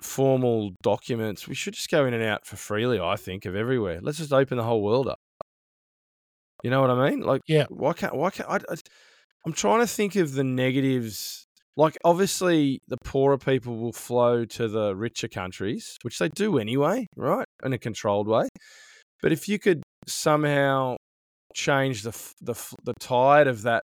[0.02, 3.00] formal documents, we should just go in and out for freely.
[3.00, 4.00] I think of everywhere.
[4.02, 5.18] Let's just open the whole world up.
[6.62, 7.20] You know what I mean?
[7.20, 7.64] Like, Yeah.
[7.70, 8.14] Why can't?
[8.14, 8.50] Why can't?
[8.50, 8.76] I, I,
[9.46, 11.46] I'm trying to think of the negatives.
[11.78, 17.06] Like, obviously, the poorer people will flow to the richer countries, which they do anyway,
[17.16, 17.46] right?
[17.64, 18.48] In a controlled way.
[19.22, 20.96] But if you could somehow
[21.54, 22.54] change the the
[22.84, 23.84] the tide of that,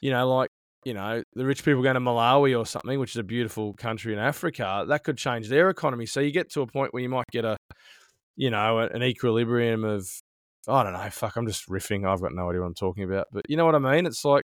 [0.00, 0.48] you know, like
[0.84, 4.12] you know, the rich people going to Malawi or something, which is a beautiful country
[4.12, 6.06] in Africa, that could change their economy.
[6.06, 7.56] So you get to a point where you might get a,
[8.36, 10.06] you know, an equilibrium of,
[10.68, 12.06] I don't know, fuck, I'm just riffing.
[12.06, 14.06] I've got no idea what I'm talking about, but you know what I mean?
[14.06, 14.42] It's like,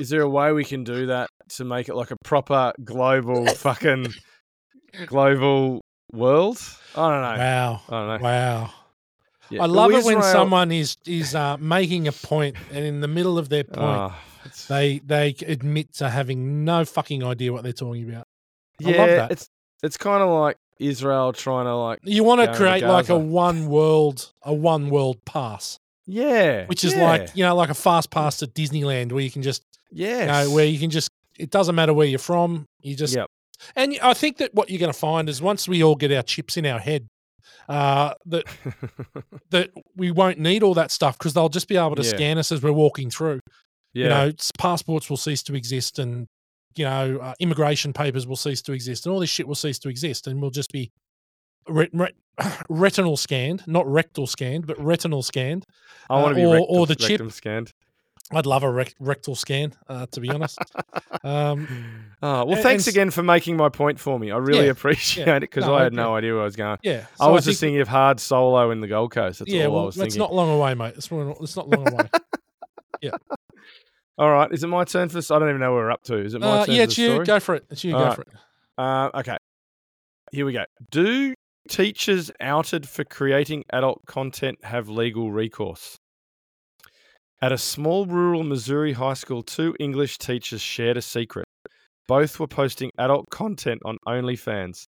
[0.00, 3.46] is there a way we can do that to make it like a proper global
[3.54, 4.12] fucking
[5.06, 5.80] global
[6.12, 6.58] world?
[6.96, 7.38] I don't know.
[7.42, 8.24] wow, I don't know.
[8.24, 8.70] wow.
[9.50, 9.62] Yeah.
[9.62, 13.38] I love it when someone is is uh, making a point, and in the middle
[13.38, 14.12] of their point, it's-
[14.68, 18.24] they they admit to having no fucking idea what they're talking about.
[18.84, 19.30] I yeah, love that.
[19.32, 19.48] it's
[19.82, 23.68] it's kind of like Israel trying to like You want to create like a one
[23.68, 28.10] world a one world pass, yeah, which is yeah, like you know like a fast
[28.10, 31.50] pass to Disneyland where you can just yeah you know where you can just it
[31.50, 33.26] doesn't matter where you're from, you just Yep.
[33.76, 36.22] and I think that what you're going to find is once we all get our
[36.22, 37.06] chips in our head,
[37.68, 38.44] uh, that
[39.50, 42.08] that we won't need all that stuff because they'll just be able to Yeah.
[42.10, 43.40] scan us as we're walking through.
[43.94, 46.26] Yeah, You know, passports will cease to exist and
[46.76, 49.80] you know, uh, immigration papers will cease to exist, and all this shit will cease
[49.80, 50.92] to exist, and we'll just be
[51.68, 52.14] ret- ret-
[52.68, 55.66] retinal scanned, not rectal scanned, but retinal scanned.
[56.08, 57.32] I want uh, to be or- rectum, or the chip.
[57.32, 57.72] scanned.
[58.30, 60.58] I'd love a rec- rectal scan, uh, to be honest.
[61.24, 61.66] Um,
[62.22, 64.30] Oh, well, and- thanks and again for making my point for me.
[64.30, 65.36] I really Yeah, appreciate yeah.
[65.36, 66.78] it because No, I had I- no idea where I was going.
[66.82, 69.38] yeah, I so was just think- thinking of hard solo in the Gold Coast.
[69.40, 70.94] That's yeah, all I well, was it's not long away, mate.
[70.96, 72.08] It's, it's not long away.
[74.18, 75.30] All right, is it my turn for this?
[75.30, 76.16] I don't even know where we're up to.
[76.16, 76.74] Is it my uh, turn?
[76.74, 77.10] yeah, it's you.
[77.10, 77.26] story?
[77.26, 77.64] Go for it.
[77.70, 77.92] It's you.
[77.92, 78.16] Go Alright.
[78.16, 78.28] for it.
[78.76, 79.36] Uh, okay.
[80.32, 80.64] Here we go.
[80.90, 81.34] Do
[81.68, 85.96] teachers outed for creating adult content have legal recourse?
[87.40, 91.46] At a small rural Missouri high school, two English teachers shared a secret.
[92.08, 94.86] Both were posting adult content on OnlyFans,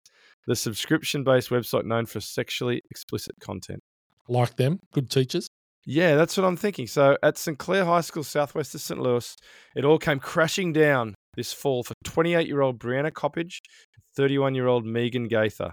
[0.45, 3.81] the subscription based website known for sexually explicit content.
[4.29, 5.49] Like them, good teachers.
[5.89, 6.85] Yeah, that's what I'm thinking.
[6.85, 7.57] So at St.
[7.57, 8.99] Clair High School, southwest of St.
[8.99, 9.37] Louis,
[9.73, 13.59] it all came crashing down this fall for 28 year old Brianna Coppage
[13.95, 15.71] and 31 year old Megan Gaither.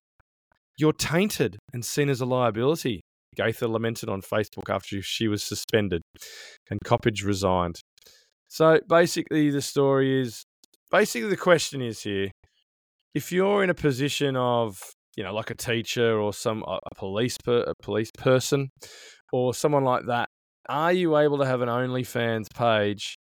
[0.78, 3.00] You're tainted and seen as a liability,
[3.34, 6.00] Gaither lamented on Facebook after she was suspended
[6.70, 7.80] and Coppage resigned.
[8.46, 10.44] So basically, the story is
[10.92, 12.30] basically the question is here
[13.16, 14.78] if you're in a position of,
[15.16, 18.68] you know, like a teacher or some a police a police person
[19.34, 20.28] or someone like that,
[20.68, 23.18] are you able to have an OnlyFans page?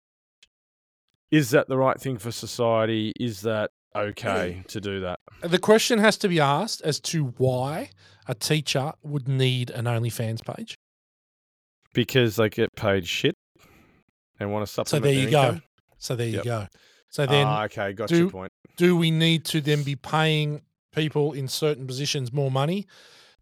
[1.30, 3.12] Is that the right thing for society?
[3.20, 5.20] Is that okay to do that?
[5.42, 7.90] The question has to be asked as to why
[8.26, 10.78] a teacher would need an OnlyFans page.
[11.92, 13.36] Because they get paid shit
[14.40, 15.04] and want to supplement.
[15.04, 15.60] So there you go.
[15.98, 16.68] So there you go.
[17.10, 18.52] So then, ah, okay, got do- your point.
[18.78, 20.62] do we need to then be paying
[20.94, 22.86] people in certain positions more money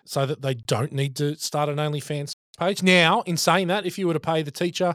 [0.04, 2.82] so that they don't need to start an OnlyFans page?
[2.82, 4.94] Now, in saying that, if you were to pay the teacher,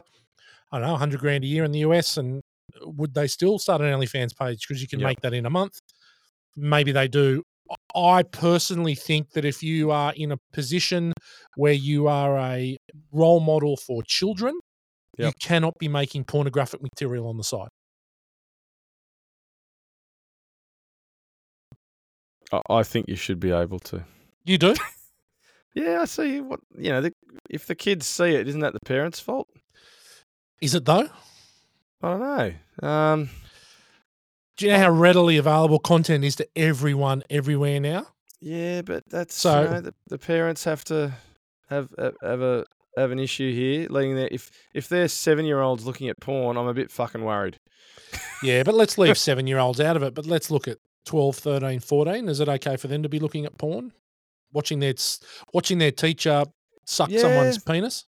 [0.70, 2.42] I don't know, 100 grand a year in the US, and
[2.82, 5.06] would they still start an OnlyFans page because you can Yep.
[5.08, 5.78] make that in a month?
[6.56, 7.42] Maybe they do.
[7.94, 11.12] I personally think that if you are in a position
[11.56, 12.76] where you are a
[13.12, 14.58] role model for children,
[15.18, 17.68] you cannot be making pornographic material on the side.
[22.68, 24.04] I think you should be able to.
[24.44, 24.74] You do?
[25.74, 26.40] Yeah, I see.
[26.40, 27.12] What you know, the,
[27.50, 29.48] if the kids see it, isn't that the parents' fault?
[30.60, 31.08] Is it though?
[32.02, 32.20] I don't
[32.82, 32.88] know.
[32.88, 33.30] Um,
[34.56, 38.08] Do you know how readily available content is to everyone everywhere now?
[38.40, 41.12] yeah, but that's So- you know, the, the parents have to
[41.70, 41.88] have
[42.22, 42.64] have a
[42.96, 43.86] have an issue here.
[43.88, 47.24] Letting their if if they're seven year olds looking at porn, I'm a bit fucking
[47.24, 47.58] worried.
[48.42, 50.12] Yeah, but let's leave seven year olds out of it.
[50.14, 52.28] But let's look at 12, 13, 14.
[52.28, 53.92] Is it okay for them to be looking at porn?
[54.52, 54.94] Watching their
[55.52, 56.44] watching their teacher
[56.84, 57.20] suck Yeah.
[57.20, 58.06] someone's penis?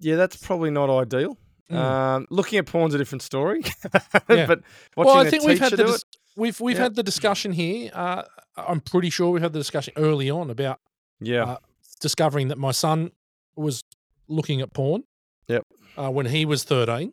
[0.00, 1.38] Yeah, that's probably not ideal.
[1.70, 1.76] Mm.
[1.76, 3.62] Um, looking at porn's a different story.
[4.28, 4.46] Yeah.
[4.46, 4.60] but
[4.96, 6.04] watching well, I think we've had the dis-
[6.36, 6.82] we've we've Yeah.
[6.84, 7.90] had the discussion here.
[7.94, 8.22] Uh,
[8.56, 10.80] I'm pretty sure we've had the discussion early on about
[11.20, 11.56] yeah, uh,
[12.00, 13.12] discovering that my son
[13.56, 13.82] was
[14.28, 15.04] looking at porn.
[15.48, 15.66] Yep.
[15.96, 17.12] Uh, when he was 13,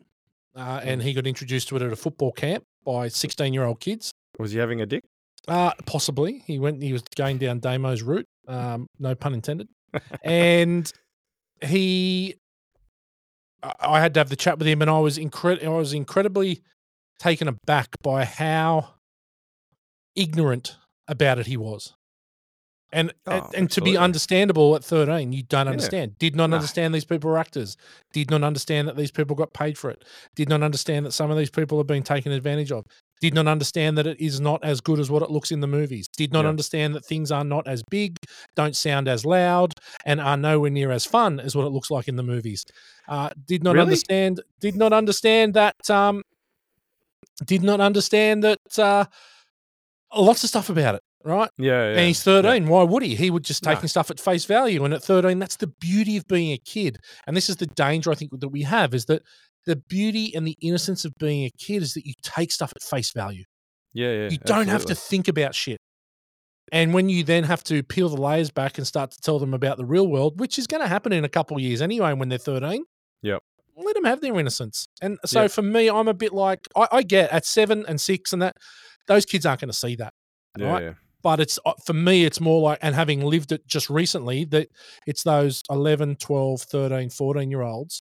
[0.56, 3.80] uh, and he got introduced to it at a football camp by 16 year old
[3.80, 4.10] kids.
[4.38, 5.04] was he having a dick?
[5.48, 6.42] Uh, possibly.
[6.46, 6.82] He went.
[6.82, 8.26] He was going down Damo's route.
[8.50, 9.68] Um, no pun intended.
[10.24, 10.90] and
[11.62, 12.34] he,
[13.62, 16.60] I- had to have the chat with him, and I was incred- I was incredibly
[17.18, 18.94] taken aback by how
[20.16, 20.76] ignorant
[21.08, 21.94] about it he was.
[22.92, 25.70] And and, Oh, and to be understandable at 13, you don't Yeah.
[25.72, 26.18] understand.
[26.18, 26.56] Did not No.
[26.56, 27.76] understand these people are actors.
[28.12, 30.04] Did not understand that these people got paid for it.
[30.34, 32.84] Did not understand that some of these people have been taken advantage of
[33.20, 35.66] did not understand that it is not as good as what it looks in the
[35.66, 36.50] movies, did not Yeah.
[36.50, 38.16] understand that things are not as big,
[38.56, 39.72] don't sound as loud,
[40.06, 42.64] and are nowhere near as fun as what it looks like in the movies.
[43.08, 43.82] Uh, did not Really?
[43.82, 46.22] understand, did not understand that, um,
[47.44, 49.04] did not understand that uh,
[50.14, 51.50] lots of stuff about it, right?
[51.58, 51.98] Yeah, yeah.
[51.98, 52.42] and he's yeah.
[52.42, 52.66] 13.
[52.68, 53.14] Why would he?
[53.14, 53.74] He would just No.
[53.74, 54.84] taking stuff at face value.
[54.84, 56.98] And at 13, that's the beauty of being a kid.
[57.26, 59.22] And this is the danger I think that we have is that
[59.66, 62.82] the beauty and the innocence of being a kid is that you take stuff at
[62.82, 63.44] face value.
[63.92, 64.28] Yeah, yeah.
[64.30, 65.78] You don't have to think about shit.
[66.72, 69.52] And when you then have to peel the layers back and start to tell them
[69.54, 72.12] about the real world, which is going to happen in a couple of years anyway
[72.12, 72.84] when they're 13.
[73.22, 73.42] Yep.
[73.76, 74.86] Let them have their innocence.
[75.02, 75.50] And so Yep.
[75.50, 78.56] for me, I'm a bit like, I, I get at seven and six and that,
[79.08, 80.12] those kids aren't going to see that
[80.58, 80.82] Yeah, right?
[80.84, 80.92] yeah.
[81.22, 84.68] But it's uh, for me it's more like and having lived it just recently that
[85.06, 88.00] it's those 11 12 13 14 year olds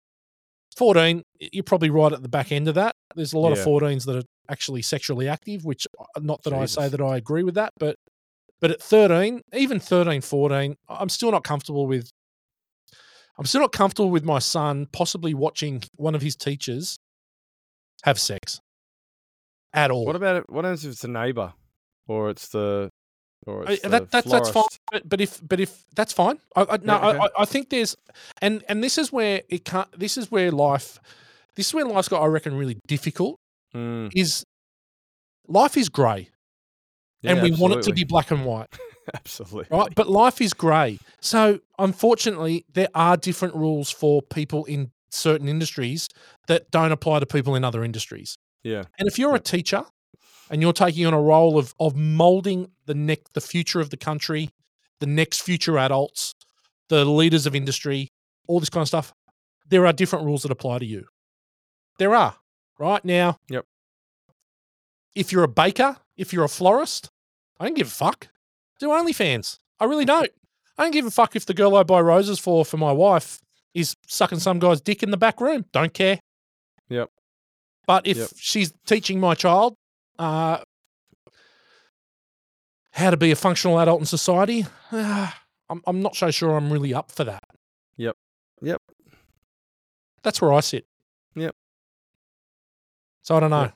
[0.78, 3.62] 14 you're probably right at the back end of that there's a lot Yeah.
[3.62, 7.18] of 14s that are actually sexually active which uh, not that i say that i
[7.18, 7.96] agree with that but
[8.62, 12.10] but at 13 even 13 14 i'm still not comfortable with
[13.38, 16.98] i'm still not comfortable with my son possibly watching one of his teachers
[18.04, 18.60] have sex
[19.74, 20.06] at all.
[20.06, 20.46] What about it?
[20.50, 21.54] What happens if it's a neighbour,
[22.08, 22.89] or it's the,
[23.50, 25.02] or Uh, that, that's that's fine.
[25.06, 27.18] But, if but if that's fine, I, I, no, Yeah, okay.
[27.18, 27.96] I, I- I think there's
[28.42, 29.88] and and this is where it can't.
[30.00, 31.00] This is where life,
[31.56, 32.22] this is where life's got.
[32.22, 33.38] I reckon really difficult.
[33.76, 34.44] Mm, Is
[35.48, 36.30] life is grey,
[37.22, 38.68] yeah, and we want it to be black and white,
[39.14, 39.94] absolutely right?
[39.96, 41.00] But life is grey.
[41.22, 46.08] So unfortunately, there are different rules for people in certain industries
[46.48, 48.36] that don't apply to people in other industries.
[48.64, 49.84] Yeah, And if you're a teacher
[50.50, 53.98] and you're taking on a role of of molding the next the future of the
[53.98, 54.50] country,
[55.00, 56.34] the next future adults,
[56.90, 58.10] the leaders of industry,
[58.48, 59.14] all this kind of stuff,
[59.68, 61.06] there are different rules that apply to you.
[62.00, 62.36] There are,
[62.80, 63.04] right?
[63.06, 63.66] Now, Yep.
[65.16, 67.10] If you're a baker, if you're a florist,
[67.60, 68.28] I don't give a fuck.
[68.80, 69.58] Do OnlyFans.
[69.80, 70.30] I really don't.
[70.78, 73.40] I don't give a fuck if the girl I buy roses for for my wife
[73.74, 75.66] is sucking some guy's dick in the back room.
[75.74, 76.20] Don't care.
[76.90, 77.10] Yep.
[77.86, 78.30] But if Yep.
[78.38, 79.76] she's teaching my child
[80.20, 80.60] uh,
[82.92, 86.94] how to be a functional adult in society, I'm, I'm not so sure I'm really
[86.94, 87.44] up for that.
[87.98, 88.16] Yep.
[88.62, 88.82] Yep.
[90.24, 90.86] That's where I sit.
[91.36, 91.56] Yep.
[93.22, 93.62] So I don't know.
[93.64, 93.76] Yep.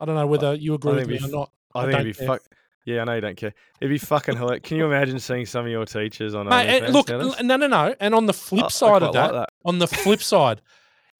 [0.00, 1.50] I don't know whether you agree with me it'd or not.
[1.74, 2.42] I, I think it'd be fuck.
[2.86, 3.54] Yeah, I know you don't care.
[3.80, 4.62] It'd be fucking hilarious.
[4.62, 7.94] Can you imagine seeing some of your teachers on Mate, look, no, no, no.
[7.98, 10.60] And on the I- flip I side of quite like that, on the flip side,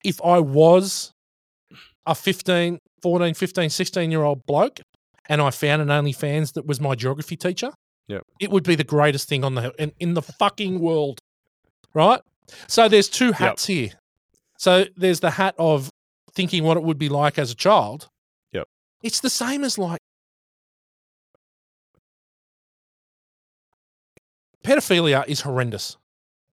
[0.03, 1.14] if I was
[2.05, 4.79] a 15, 14, 15, 16 year old bloke
[5.27, 7.71] and I found an OnlyFans that was my geography teacher,
[8.07, 8.23] Yep.
[8.39, 11.19] it would be the greatest thing on the in, in the fucking world.
[11.93, 12.21] Right?
[12.67, 13.89] So there's two hats here.
[14.57, 15.89] So there's the hat of
[16.33, 18.07] thinking what it would be like as a child.
[18.51, 18.67] Yep.
[19.01, 19.99] It's the same as like
[24.63, 25.97] pedophilia is horrendous.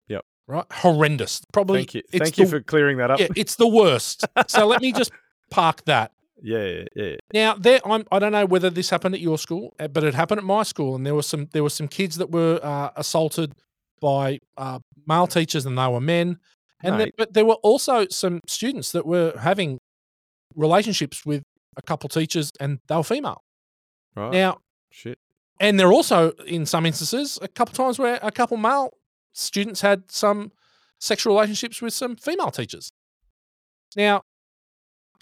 [0.09, 0.25] Yep.
[0.49, 0.65] Right?
[0.73, 1.43] Horrendous.
[1.53, 2.03] Probably Thank you.
[2.13, 3.21] Thank the, you for clearing that up.
[3.21, 4.25] yeah, it's the worst.
[4.49, 5.11] so let me just
[5.51, 6.13] park that.
[6.43, 7.17] Yeah, yeah, yeah.
[7.33, 10.15] Now, there, I'm, I don't know whether this happened at your school, uh, but it
[10.15, 12.91] happened at my school, and there were some there were some kids that were uh,
[12.97, 13.55] assaulted
[14.01, 16.39] by uh, male teachers, and they were men,
[16.83, 19.79] and there, but there were also some students that were having
[20.55, 21.43] relationships with
[21.77, 23.43] a couple teachers, and they were female.
[24.15, 24.33] Right.
[24.33, 24.59] Now,
[24.91, 25.19] Shit.
[25.61, 28.91] and there are also, in some instances, a couple times where a couple male
[29.33, 30.53] students had some
[30.99, 32.91] sexual relationships with some female teachers.
[33.97, 34.23] Now,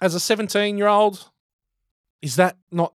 [0.01, 1.29] as a 17 year old,
[2.21, 2.93] is that not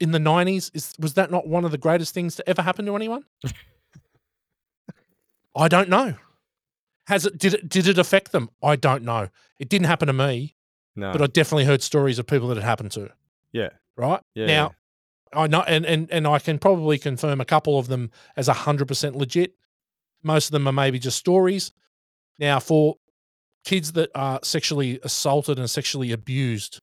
[0.00, 0.70] in the 90s?
[0.74, 3.24] Is was that not one of the greatest things to ever happen to anyone?
[5.56, 6.14] I don't know.
[7.08, 8.48] Has it did it did it affect them?
[8.62, 9.28] I don't know.
[9.58, 10.56] It didn't happen to me,
[10.96, 11.12] No.
[11.12, 13.10] but I definitely heard stories of people that it happened to.
[13.52, 13.70] yeah.
[13.94, 14.46] Right Yeah.
[14.46, 14.72] now,
[15.34, 18.88] I know, and, and and I can probably confirm a couple of them as hundred
[18.88, 19.54] percent legit.
[20.22, 21.72] Most of them are maybe just stories.
[22.38, 22.96] Now, for
[23.64, 26.78] kids that are sexually assaulted and sexually abused,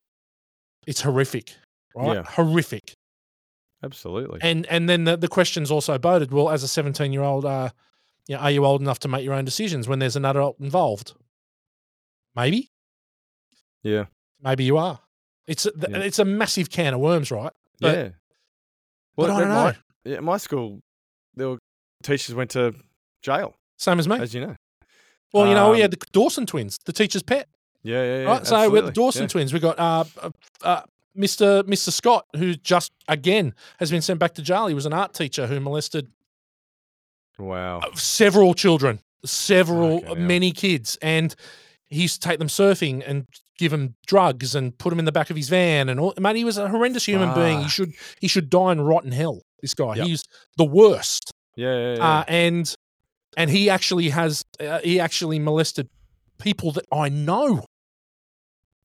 [0.87, 1.53] it's horrific,
[1.95, 2.15] right?
[2.17, 2.23] Yeah.
[2.23, 2.93] Horrific.
[3.83, 4.39] Absolutely.
[4.41, 6.31] And and then the, the questions also boded.
[6.31, 7.69] Well, as a seventeen year old, uh,
[8.27, 10.59] you know, are you old enough to make your own decisions when there's an adult
[10.59, 11.13] involved?
[12.35, 12.69] Maybe,
[13.83, 14.05] yeah.
[14.41, 14.99] maybe you are.
[15.47, 15.97] It's a, Yeah.
[15.97, 17.51] it's a massive can of worms, right?
[17.79, 18.09] but- yeah.
[19.15, 19.77] But I don't my, know.
[20.05, 20.79] yeah, my school,
[21.35, 21.57] there were
[22.03, 22.73] teachers went to
[23.21, 24.17] jail, Same as me.
[24.17, 24.55] as you know.
[25.33, 27.47] Well, you know, we Um, had the Dawson twins, the teacher's pet,
[27.83, 28.23] Yeah, yeah, yeah.
[28.25, 28.47] right?
[28.47, 28.91] So we had the.
[28.91, 29.27] Dawson Yeah.
[29.27, 30.29] twins, we got uh, uh,
[30.63, 30.81] uh,
[31.17, 31.63] Mr.
[31.63, 31.91] Mr.
[31.91, 34.67] Scott, who just again has been sent back to jail.
[34.67, 36.07] He was an art teacher who molested
[37.37, 37.81] Wow.
[37.95, 40.15] several children, several hell.
[40.15, 41.35] many kids, and
[41.89, 43.25] he used to take them surfing and
[43.57, 46.13] give them drugs and put them in the back of his van and all.
[46.19, 47.61] Man, he was a horrendous human being.
[47.63, 49.41] He should he should die in rotten hell.
[49.61, 50.07] This guy, Yep.
[50.07, 50.23] he's
[50.57, 51.31] the worst.
[51.55, 52.09] Yeah, yeah, yeah.
[52.19, 52.73] uh, and
[53.39, 55.87] and he actually has uh, he actually molested
[56.39, 57.63] people that I know,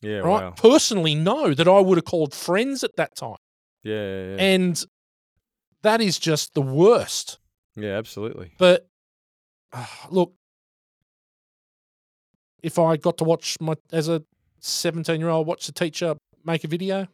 [0.00, 0.42] yeah, right?
[0.44, 0.50] wow.
[0.52, 3.36] Personally, know that I would have called friends at that time,
[3.82, 4.36] Yeah, yeah, yeah.
[4.38, 4.84] and
[5.82, 7.38] that is just the worst.
[7.76, 8.52] yeah, absolutely.
[8.58, 8.86] But
[9.72, 10.32] uh, look,
[12.62, 14.22] if I got to watch my as a
[14.60, 17.08] seventeen year old watch the teacher make a video,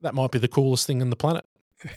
[0.00, 1.44] that might be the coolest thing on the planet.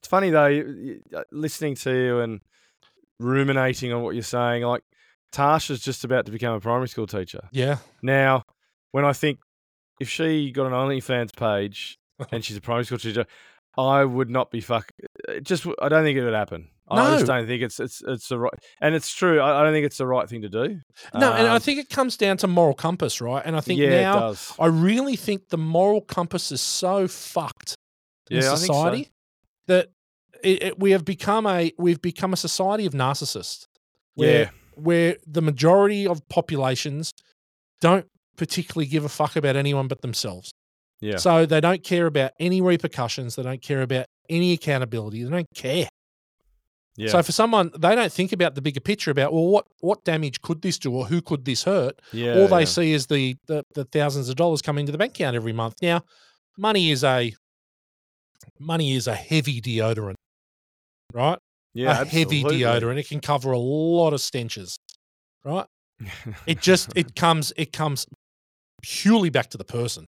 [0.00, 2.42] It's funny though, uh, listening to you and
[3.20, 4.62] ruminating on what you're saying.
[4.62, 4.82] Like
[5.32, 7.48] Tasha's just about to become a primary school teacher.
[7.52, 8.44] Yeah, Now,
[8.92, 9.38] when I think
[10.00, 11.98] if she got an OnlyFans page
[12.32, 13.26] and she's a primary school teacher,
[13.76, 14.90] I would not be fuck.
[15.28, 16.68] it Just I don't think it would happen.
[16.90, 16.96] No.
[17.02, 19.40] I just don't think it's it's it's the right, and it's true.
[19.40, 20.80] I, I don't think it's the right thing to do.
[21.14, 23.42] no, and I Um, think it comes down to moral compass, right?
[23.44, 24.52] And I think yeah, it now does.
[24.60, 27.74] I really think the moral compass is so fucked
[28.30, 28.66] in Yeah, think so.
[28.66, 29.08] society
[29.66, 29.88] that
[30.44, 33.66] it, it, we have become a we've become a society of narcissists.
[34.14, 37.12] Where, Yeah, where the majority of populations
[37.80, 40.52] don't particularly give a fuck about anyone but themselves.
[41.00, 41.16] Yeah.
[41.16, 43.36] So they don't care about any repercussions.
[43.36, 45.24] They don't care about any accountability.
[45.24, 45.88] They don't care.
[46.96, 47.08] yeah.
[47.08, 50.40] So for someone, they don't think about the bigger picture about well, what what damage
[50.40, 52.00] could this do or who could this hurt?
[52.12, 52.38] yeah.
[52.38, 52.64] All they yeah.
[52.64, 55.74] see is the, the the thousands of dollars coming to the bank account every month.
[55.82, 56.02] Now,
[56.56, 57.34] money is a
[58.58, 60.14] money is a heavy deodorant,
[61.14, 61.38] right?
[61.72, 62.58] yeah, a heavy absolutely.
[62.60, 62.98] deodorant.
[62.98, 64.76] It can cover a lot of stenches,
[65.44, 65.66] right?
[66.46, 68.06] It just it comes it comes
[68.82, 70.04] purely back to the person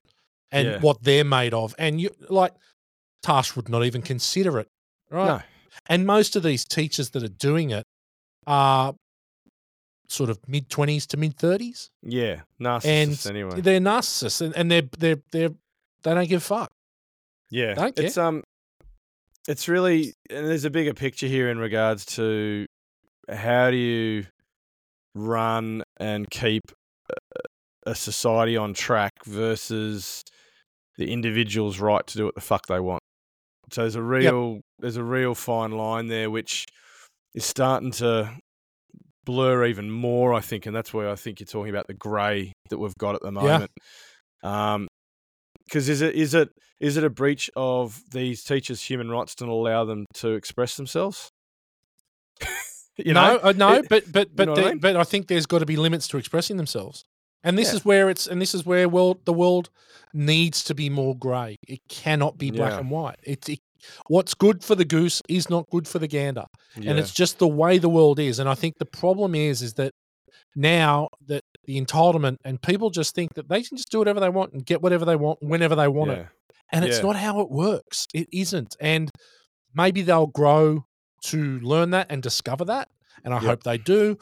[0.52, 0.80] and Yeah.
[0.80, 1.76] what they're made of.
[1.78, 2.54] And you like
[3.22, 4.68] Tash would not even consider it,
[5.12, 5.28] right?
[5.28, 5.42] no.
[5.88, 7.84] And most of these teachers that are doing it
[8.48, 8.94] are
[10.10, 11.90] sort of mid twenties to mid thirties.
[12.02, 12.42] Yeah.
[12.62, 13.62] Narcissists And anyway.
[13.62, 15.50] They're narcissists and, and they're they're they're
[16.04, 16.70] they don't give a fuck.
[17.50, 18.06] Yeah, Don't care.
[18.06, 18.44] it's um,
[19.48, 22.66] it's really and there's a bigger picture here in regards to
[23.30, 24.26] how do you
[25.16, 26.64] run and keep
[27.10, 30.24] a- a society on track versus
[30.98, 33.02] the individual's right to do what the fuck they want.
[33.72, 36.66] So there's a real there's a real fine line there which
[37.34, 38.32] is starting to
[39.26, 42.52] blur even more, I think, and that's where I think you're talking about the grey
[42.70, 43.72] that we've got at the moment.
[44.44, 44.74] Yeah.
[44.74, 44.88] Um,
[45.66, 46.50] because is it is it
[46.80, 50.76] is it a breach of these teachers' human rights to not allow them to express
[50.76, 51.30] themselves?
[52.98, 54.80] you no, know, uh, no, it- but but but know what I mean?
[54.80, 57.04] but I think there's got to be limits to expressing themselves,
[57.44, 57.76] and this Yeah.
[57.78, 59.70] is where it's and this is where world the world
[60.14, 61.58] needs to be more grey.
[61.68, 62.80] It cannot be black Yeah.
[62.80, 63.20] and white.
[63.24, 63.60] It's it,
[64.08, 66.46] what's good for the goose is not good for the gander,
[66.76, 68.40] and it's just the way the world is.
[68.40, 69.92] And I think the problem is is that
[70.56, 74.30] now that the entitlement and people just think that they can just do whatever they
[74.30, 76.18] want and get whatever they want whenever they want it.
[76.20, 76.26] yeah.
[76.72, 77.04] And it's Yeah.
[77.04, 78.08] not how it works.
[78.14, 78.76] It isn't.
[78.80, 79.12] And
[79.74, 80.86] maybe they'll grow
[81.26, 82.90] to learn that and discover that.
[83.24, 83.46] And I Yep.
[83.46, 84.18] hope they do.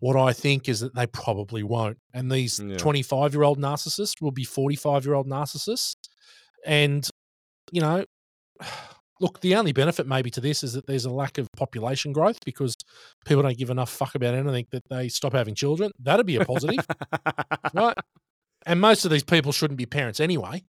[0.00, 1.98] What I think is that they probably won't.
[2.12, 2.76] And these Yeah.
[2.76, 5.94] 25 year old narcissists will be 45 year old narcissists.
[6.66, 7.08] And,
[7.70, 8.04] you know,
[9.22, 12.38] look, the only benefit maybe to this is that there's a lack of population growth
[12.44, 12.76] because
[13.24, 15.92] people don't give enough fuck about anything that they stop having children.
[15.98, 16.84] That'd be a positive,
[17.74, 17.96] right?
[18.66, 20.62] And most of these people shouldn't be parents anyway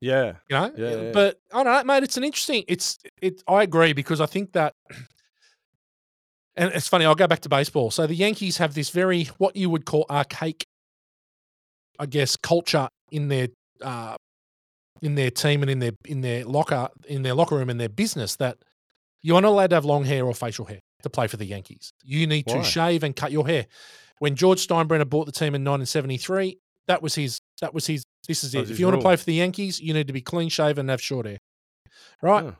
[0.00, 0.72] yeah, you know.
[0.76, 1.12] Yeah, yeah.
[1.12, 2.04] But I don't know, mate.
[2.04, 2.64] It's an interesting.
[2.68, 3.42] It's it.
[3.48, 4.74] I agree because I think that,
[6.56, 7.04] and it's funny.
[7.04, 7.90] I'll go back to baseball.
[7.90, 10.64] So the Yankees have this very what you would call archaic,
[11.98, 13.48] I guess, culture in their
[13.82, 14.16] uh,
[15.02, 17.88] in their team and in their in their locker in their locker room and their
[17.88, 18.58] business that
[19.22, 21.92] you're not allowed to have long hair or facial hair to play for the Yankees.
[22.04, 23.66] You need to shave and cut your hair.
[24.18, 27.40] When George Steinbrenner bought the team in 1973, that was his.
[27.60, 28.04] That was his.
[28.26, 28.70] This is it.
[28.70, 30.90] If you want to play for the Yankees, you need to be clean shaven and
[30.90, 31.38] have short hair.
[32.20, 32.44] Right.
[32.44, 32.52] Huh.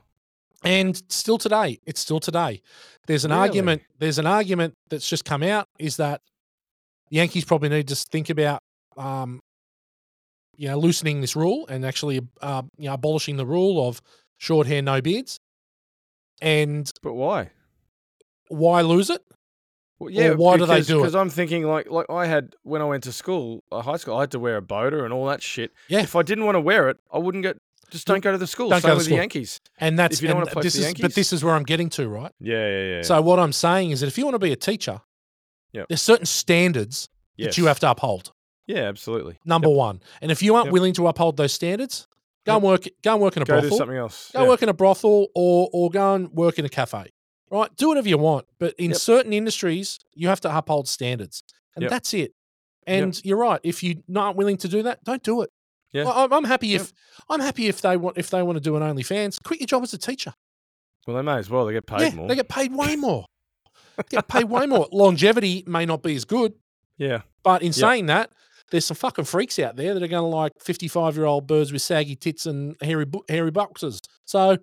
[0.63, 2.61] And still today, it's still today.
[3.07, 3.41] There's an Really?
[3.41, 3.81] argument.
[3.97, 6.21] There's an argument that's just come out is that
[7.09, 8.61] the Yankees probably need to think about,
[8.97, 9.39] um,
[10.59, 14.01] you know, loosening this rule and actually, uh, you know, abolishing the rule of
[14.37, 15.39] short hair, no beards.
[16.41, 17.51] And But why?
[18.49, 19.21] why lose it?
[19.99, 21.01] Well, yeah, why do they do it?
[21.01, 24.15] Because I'm thinking like like I had when I went to school, uh, high school,
[24.17, 25.71] I had to wear a boater and all that shit.
[25.89, 26.01] Yeah.
[26.01, 27.57] If I didn't want to wear it, I wouldn't get.
[27.89, 28.69] Just don't go to the school.
[28.69, 29.17] Don't Same go to with school.
[29.17, 29.59] the Yankees.
[29.79, 31.55] And that's If you don't and wanna play this the is, but this is where
[31.55, 32.31] I'm getting to, right?
[32.39, 33.01] Yeah, yeah, yeah.
[33.01, 35.01] So what I'm saying is that if you want to be a teacher,
[35.73, 35.87] Yep.
[35.89, 38.31] there's certain standards that you have to uphold.
[38.69, 39.39] Yeah, absolutely.
[39.45, 40.73] Number one, and if you aren't Yep.
[40.73, 42.07] willing to uphold those standards,
[42.45, 42.83] go and work.
[43.03, 43.77] Go and work in a Go do brothel.
[43.79, 44.29] something else.
[44.31, 44.47] Go yeah.
[44.47, 47.09] work in a brothel, or or go and work in a cafe.
[47.49, 47.75] Right?
[47.77, 48.99] Do whatever you want, but in Yep.
[48.99, 51.41] certain industries, you have to uphold standards,
[51.75, 51.89] and Yep.
[51.89, 52.33] that's it.
[52.85, 53.59] And you're right.
[53.63, 55.49] If you're not willing to do that, don't do it.
[55.91, 56.07] Yeah.
[56.07, 56.81] I- I'm, I'm happy Yep.
[56.81, 56.93] if
[57.27, 59.41] I'm happy if they want if they want to do an OnlyFans.
[59.43, 60.35] Quit your job as a teacher.
[61.07, 61.65] Well, they may as well.
[61.65, 62.27] They get paid yeah, more.
[62.27, 63.25] they get paid way more.
[64.09, 64.87] get paid way more.
[64.91, 66.53] Longevity may not be as good,
[66.97, 67.21] yeah.
[67.41, 67.75] but in Yep.
[67.75, 68.31] saying that,
[68.71, 71.71] there's some fucking freaks out there that are going to like 55 year old birds
[71.71, 74.01] with saggy tits and hairy hairy boxes.
[74.25, 74.57] So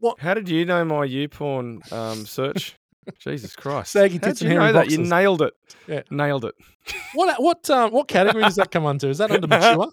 [0.00, 0.20] what?
[0.20, 2.76] How did you know my YouPorn um, search?
[3.18, 3.92] Jesus Christ.
[3.92, 4.90] Saggy How tits did and you hairy that?
[4.90, 5.54] You nailed it.
[5.88, 6.02] Yeah.
[6.10, 6.54] Nailed it.
[7.14, 9.08] what what um, what category does that come under?
[9.08, 9.90] Is that under mature?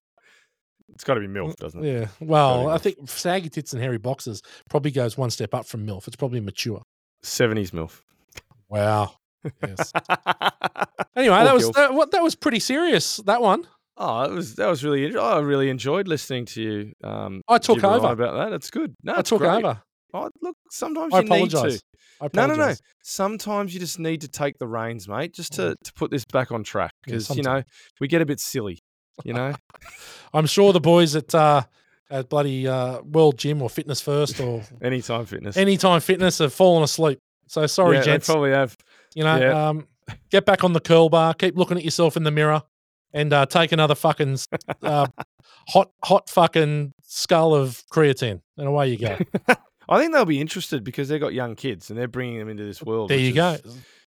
[0.93, 1.93] It's got to be MILF, doesn't it?
[1.93, 2.07] Yeah.
[2.19, 6.07] Well, I think saggy tits and hairy boxes probably goes one step up from MILF.
[6.07, 6.81] It's probably mature.
[7.23, 8.01] 70s MILF.
[8.67, 9.13] Wow.
[9.65, 9.91] Yes.
[11.15, 13.17] Anyway, that was that, what that was pretty serious.
[13.25, 13.67] That one.
[13.97, 15.05] Oh, that was that was really.
[15.05, 16.93] in- I really enjoyed listening to you.
[17.03, 18.13] Um, I took over.
[18.13, 18.53] about that.
[18.53, 18.95] It's good.
[19.03, 19.65] No, I took great.
[19.65, 19.81] over.
[20.13, 21.57] Oh, look, sometimes I you need to.
[22.21, 22.33] I apologize.
[22.33, 22.73] No, no, no.
[23.03, 26.51] Sometimes you just need to take the reins, mate, just to, to put this back
[26.51, 27.63] on track Yeah, because you know
[27.99, 28.79] we get a bit silly.
[29.25, 29.53] You know,
[30.33, 31.63] I'm sure the boys at uh,
[32.09, 35.57] at bloody uh, World Gym or Fitness First or anytime fitness.
[35.57, 37.19] Anytime Fitness have fallen asleep.
[37.47, 38.27] So sorry, yeah, they gents.
[38.27, 38.77] probably have.
[39.15, 39.67] You know, Yeah.
[39.69, 39.87] um,
[40.31, 41.33] get back on the curl bar.
[41.33, 42.63] Keep looking at yourself in the mirror.
[43.11, 44.37] and uh, take another fucking
[44.83, 45.07] uh,
[45.69, 49.17] hot hot fucking skull of creatine, and away you go.
[49.89, 52.63] I think they'll be interested because they've got young kids and they're bringing them into
[52.63, 53.09] this world.
[53.09, 53.57] there you go.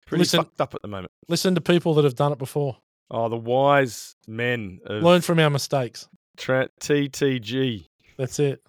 [0.05, 1.09] Pretty Listen- fucked up at the moment.
[1.29, 2.75] Listen to people that have done it before.
[3.09, 6.09] Oh, the wise men of Learn from our mistakes.
[6.35, 7.87] tra- TTG.
[8.17, 8.61] That's it.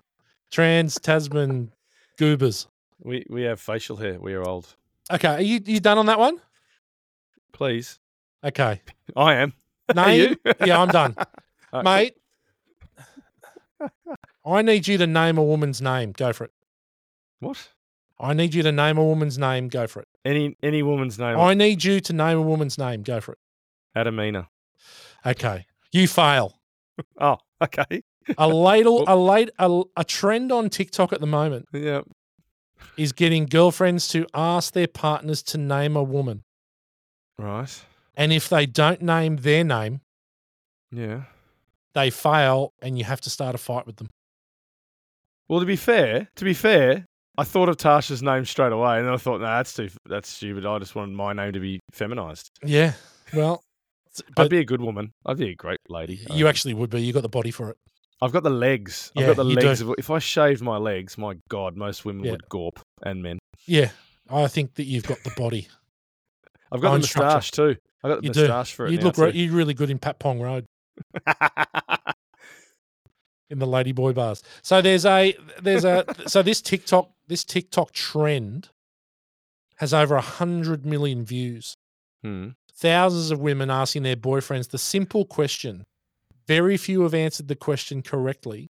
[0.53, 1.73] Trans Tasman
[2.19, 2.67] goobers.
[3.01, 4.21] We we have facial hair.
[4.21, 4.77] We are old.
[5.13, 6.39] Okay, are you you done on that one?
[7.53, 7.99] Please,
[8.45, 8.81] Okay,
[9.15, 9.53] I am.
[9.95, 10.37] Name.
[10.45, 10.53] you?
[10.67, 11.17] yeah, I'm done,
[11.85, 12.15] mate.
[14.45, 16.13] I need you to name a woman's name.
[16.13, 16.53] Go for it.
[17.41, 17.69] What?
[18.19, 19.69] I need you to name a woman's name.
[19.69, 20.09] Go for it.
[20.25, 21.39] Any any woman's name?
[21.39, 23.03] I need you to name a woman's name.
[23.03, 23.39] Go for it.
[23.97, 24.49] Adamina.
[25.27, 26.59] Okay, you fail.
[27.21, 28.03] Oh, okay.
[28.39, 32.03] A ladle, a late, a, a trend on TikTok at the moment Yeah.
[32.97, 36.43] Is getting girlfriends to ask their partners to name a woman,
[37.39, 37.85] Right.
[38.17, 40.01] and if they don't name their name,
[40.91, 41.25] Yeah.
[41.95, 44.09] they fail, and you have to start a fight with them.
[45.49, 47.07] Well, to be fair, to be fair,
[47.37, 50.29] I thought of Tasha's name straight away, and then I thought, no, that's too that's
[50.29, 50.67] stupid.
[50.67, 52.51] I just wanted my name to be feminized.
[52.65, 52.93] Yeah,
[53.33, 53.63] well,
[54.37, 55.13] I'd be a good woman.
[55.25, 56.27] I'd be a great lady.
[56.31, 57.01] You actually would be.
[57.03, 57.79] You got the body for it.
[58.23, 59.11] I've got the legs.
[59.17, 59.67] I've Yeah, got the do.
[59.67, 59.81] legs.
[59.81, 62.31] Of, if I shaved my legs, my God, most women Yeah.
[62.33, 63.39] would gawp and men.
[63.67, 63.91] Yeah,
[64.31, 65.69] I think that you've got the body.
[66.71, 67.77] I've got the moustache too.
[68.05, 68.41] I got the You do.
[68.43, 68.93] moustache for it.
[68.93, 70.65] You'd look re- you're really good in Patpong Road
[73.51, 74.43] in the Ladyboy bars.
[74.63, 78.71] So there's a there's a so this TikTok this TikTok trend
[79.77, 81.75] has over a hundred million views.
[82.23, 82.51] Hmm.
[82.75, 85.85] Thousands of women asking their boyfriends the simple question.
[86.47, 88.69] Very few have answered the question correctly,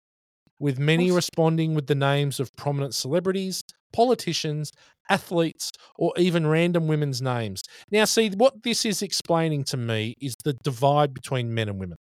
[0.59, 3.63] with many responding with the names of prominent celebrities,
[3.93, 4.71] politicians,
[5.09, 7.61] athletes, or even random women's names.
[7.89, 11.97] Now, see, what this is explaining to me is the divide between men and women.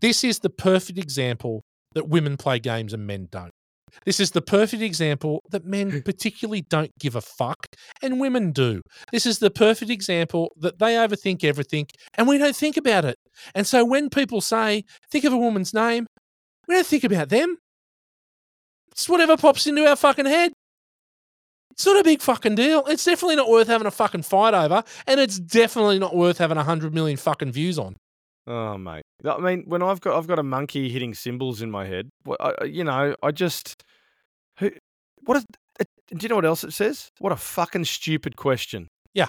[0.00, 1.62] This is the perfect example
[1.94, 3.52] that women play games and men don't.
[4.04, 6.04] This is the perfect example that men mm.
[6.04, 7.66] particularly don't give a fuck
[8.02, 8.82] and women do.
[9.12, 13.16] This is the perfect example that they overthink everything and we don't think about it.
[13.54, 16.06] And so when people say, think of a woman's name,
[16.68, 17.58] we don't think about them.
[18.90, 20.52] It's whatever pops into our fucking head.
[21.72, 22.84] It's not a big fucking deal.
[22.86, 26.56] It's definitely not worth having a fucking fight over, and it's definitely not worth having
[26.56, 27.96] a hundred million fucking views on.
[28.46, 31.86] Oh mate, I mean, when I've got I've got a monkey hitting cymbals in my
[31.86, 32.10] head.
[32.24, 33.82] What I, you know, I just
[34.58, 34.70] who
[35.24, 35.46] what is,
[35.80, 37.10] it, do you know what else it says?
[37.18, 38.88] What a fucking stupid question.
[39.14, 39.28] Yeah,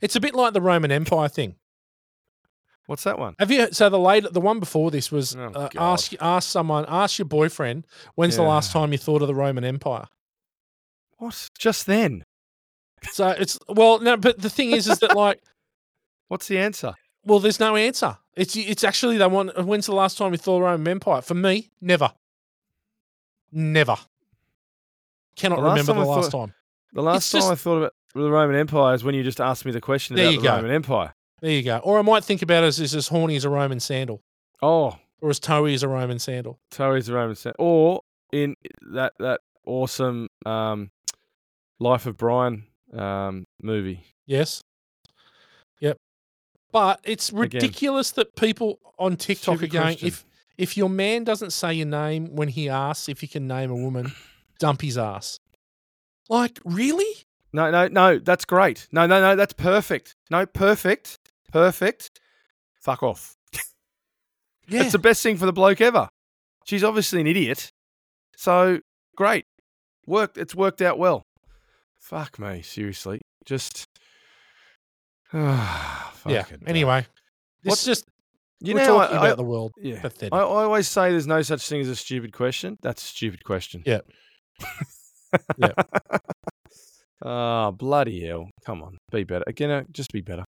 [0.00, 1.56] it's a bit like the Roman Empire thing.
[2.86, 3.34] What's that one?
[3.38, 3.72] Have you?
[3.72, 7.26] So the later, the one before this was Oh, uh, ask ask someone, ask your
[7.26, 10.06] boyfriend, when's the last time you thought of the Roman Empire?
[11.18, 11.48] What?
[11.58, 12.24] Just then?
[13.10, 15.40] So it's well, no, but the thing is, is that like,
[16.28, 16.94] What's the answer?
[17.24, 18.18] well, there's no answer.
[18.34, 19.56] It's it's actually they want.
[19.64, 21.20] When's the last time you thought Roman Empire?
[21.20, 22.12] For me, never,
[23.50, 23.96] never.
[25.36, 26.54] Cannot The remember the I last thought- time.
[26.94, 29.40] The last time just- I thought about with the Roman Empire is when you just
[29.40, 30.56] asked me the question about the go.
[30.56, 31.14] Roman Empire.
[31.40, 31.78] There you go.
[31.78, 34.22] Or I might think about it as, as as horny as a Roman sandal,
[34.62, 36.58] Oh, or as toey as a Roman sandal.
[36.70, 38.02] Tories a Roman Sen- or
[38.32, 38.56] in
[38.92, 40.90] that that awesome um,
[41.80, 44.04] Life of Brian um, movie.
[44.26, 44.62] Yes.
[45.80, 45.98] Yep.
[46.72, 47.40] But it's Again.
[47.40, 50.08] ridiculous that people on TikTok are going, question.
[50.08, 50.24] if
[50.58, 53.76] if your man doesn't say your name when he asks if he can name a
[53.76, 54.12] woman,
[54.58, 55.38] dump his ass.
[56.28, 57.24] Like, really?
[57.52, 58.88] No, no, no, that's great.
[58.92, 60.14] No, no, no, that's perfect.
[60.30, 61.18] No, perfect,
[61.52, 62.10] perfect.
[62.80, 63.36] Fuck off.
[64.68, 64.84] Yeah.
[64.84, 66.08] It's the best thing for the bloke ever.
[66.64, 67.72] She's obviously an idiot.
[68.36, 68.78] So
[69.16, 69.44] great.
[70.06, 71.24] Worked it's worked out well.
[71.98, 73.20] Fuck me, seriously.
[73.44, 73.86] Just
[75.32, 76.08] yeah.
[76.14, 76.62] fucking.
[76.66, 77.06] Anyway,
[77.64, 78.04] is just
[78.60, 79.72] you we're know talking I, about the world.
[79.78, 80.00] Yeah.
[80.00, 80.32] Pathetic.
[80.32, 82.76] I, I always say there's no such thing as a stupid question.
[82.82, 83.82] That's a stupid question.
[83.86, 84.00] Yeah.
[85.56, 85.72] Yeah.
[87.24, 88.50] Ah, bloody hell.
[88.66, 88.98] Come on.
[89.10, 89.44] Be better.
[89.46, 90.44] Again, uh, just be better.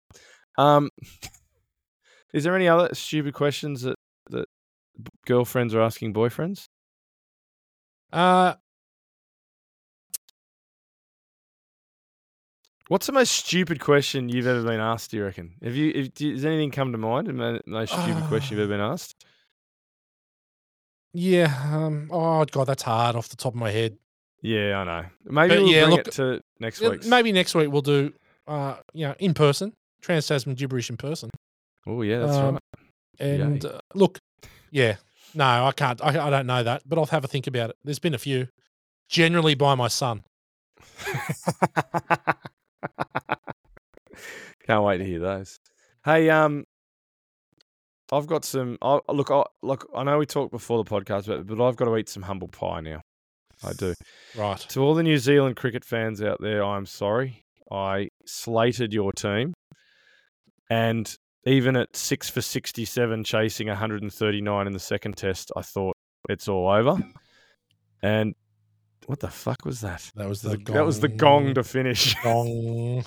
[0.57, 0.89] Um
[2.33, 3.95] Is there any other stupid questions that
[4.31, 4.45] that
[5.25, 6.65] girlfriends are asking boyfriends?
[8.11, 8.55] uh,
[12.93, 15.09] What's the most stupid question you've ever been asked?
[15.09, 15.55] Do you reckon?
[15.63, 15.91] Have you?
[15.95, 17.25] If, does anything come to mind?
[17.25, 19.25] The most stupid question you've ever been asked?
[21.13, 21.51] yeah.
[21.71, 23.97] Um, oh god, that's hard off the top of my head.
[24.43, 25.05] Yeah, I know.
[25.25, 27.07] Maybe But we'll yeah, bring look, it to next week's.
[27.07, 28.13] Maybe next week we'll do,
[28.47, 29.73] uh, you know, in person,
[30.03, 31.31] Trans Tasman gibberish in person.
[31.87, 32.61] Oh yeah, that's Um, right.
[33.19, 34.19] And uh, look,
[34.69, 34.97] yeah,
[35.33, 35.99] no, I can't.
[35.99, 37.75] I, I don't know that, but I'll have a think about it.
[37.83, 38.49] There's been a few,
[39.09, 40.25] generally by my son.
[44.65, 45.59] Can't wait to hear those.
[46.05, 46.65] Hey, um,
[48.11, 48.77] I've got some.
[48.81, 49.89] I, look, I, look.
[49.95, 52.47] I know we talked before the podcast, but but I've got to eat some humble
[52.47, 53.01] pie now.
[53.63, 53.93] I do.
[54.37, 54.59] Right.
[54.59, 57.43] To all the New Zealand cricket fans out there, I'm sorry.
[57.71, 59.53] I slated your team,
[60.69, 61.13] and
[61.45, 65.95] even at six for 67, chasing 139 in the second test, I thought
[66.29, 66.97] it's all over.
[68.01, 68.35] And
[69.07, 70.11] what the fuck was that?
[70.15, 72.15] That was the that was the gong to finish.
[72.23, 73.03] gong.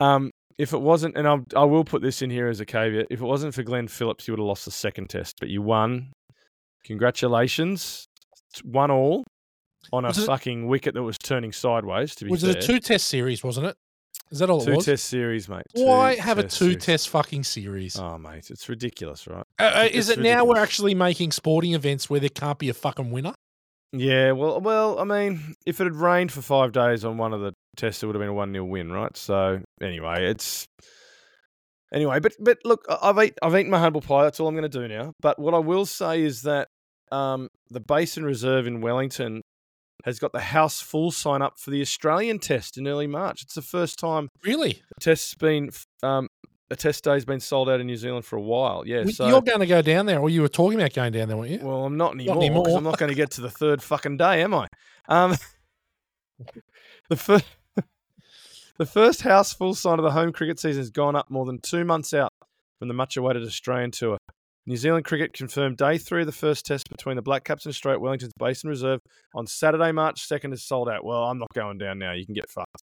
[0.00, 3.06] Um, if it wasn't, and I'll, I will put this in here as a caveat,
[3.10, 5.62] if it wasn't for Glenn Phillips, you would have lost the second test, but you
[5.62, 6.12] won.
[6.84, 8.06] Congratulations.
[8.50, 9.24] It's one all
[9.92, 12.50] on a it- fucking wicket that was turning sideways, to be Was fair.
[12.50, 13.76] it a two test series, wasn't it?
[14.30, 14.84] Is that all Two it was?
[14.86, 15.62] test series, mate.
[15.72, 16.84] Why have a two series.
[16.84, 17.98] test fucking series?
[17.98, 19.44] Oh, mate, it's ridiculous, right?
[19.58, 22.74] Uh, uh, is it now we're actually making sporting events where there can't be a
[22.74, 23.34] fucking winner?
[23.92, 27.40] Yeah, well, well, I mean, if it had rained for five days on one of
[27.40, 29.16] the tests, it would have been a one 0 win, right?
[29.16, 30.66] So anyway, it's
[31.92, 32.20] anyway.
[32.20, 34.22] But but look, I've eat, I've eaten my humble pie.
[34.24, 35.12] That's all I'm going to do now.
[35.20, 36.68] But what I will say is that
[37.10, 39.42] um, the Basin Reserve in Wellington
[40.04, 43.42] has got the house full sign up for the Australian test in early March.
[43.42, 44.82] It's the first time Really?
[44.94, 45.70] the test's been
[46.02, 46.28] um,
[46.70, 48.84] a test day's been sold out in New Zealand for a while.
[48.86, 51.12] Yeah, We- so You're going to go down there, or you were talking about going
[51.12, 51.58] down there, weren't you?
[51.62, 52.36] well, I'm not anymore.
[52.36, 52.64] anymore.
[52.64, 54.66] 'cause I'm not going to get to the third fucking day, am I?
[55.08, 55.34] Um,
[57.08, 57.44] the first,
[58.78, 61.58] the first house full sign of the home cricket season has gone up more than
[61.60, 62.30] two months out
[62.78, 64.16] from the much-awaited Australian tour.
[64.66, 67.70] New Zealand cricket confirmed day three of the first test between the Black Caps and
[67.72, 69.00] Australia at Wellington's Basin Reserve
[69.34, 71.04] on Saturday, March 2nd is sold out.
[71.04, 72.12] Well, I'm not going down now.
[72.12, 72.82] You can get fucked.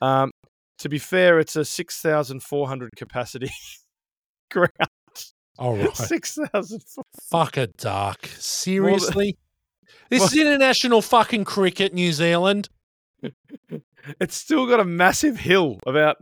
[0.00, 0.30] Um,
[0.78, 3.50] to be fair, it's a 6,400 capacity
[4.50, 4.70] ground.
[5.58, 5.96] All right.
[5.96, 6.80] 6,000.
[7.30, 8.26] Fuck a duck.
[8.38, 9.36] Seriously?
[10.10, 12.68] this is international fucking cricket, New Zealand.
[14.20, 15.80] It's still got a massive hill.
[15.86, 16.16] About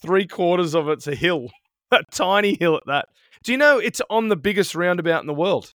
[0.00, 1.48] three quarters of it's a hill,
[1.90, 3.06] a tiny hill at that.
[3.42, 5.72] Do you know it's on the biggest roundabout in the world?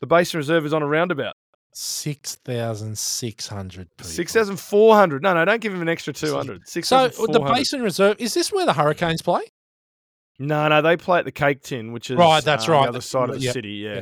[0.00, 1.34] The Basin Reserve is on a roundabout.
[1.72, 4.10] 6,600 people.
[4.10, 5.22] 6,400.
[5.22, 6.68] No, no, don't give him an extra 200.
[6.68, 9.42] So, the Basin Reserve, is this where the Hurricanes play?
[10.38, 12.82] No, no, they play at the Cake Tin, which is Right, that's uh, right.
[12.84, 13.70] the other side of the Yeah, city.
[13.72, 14.00] Yeah.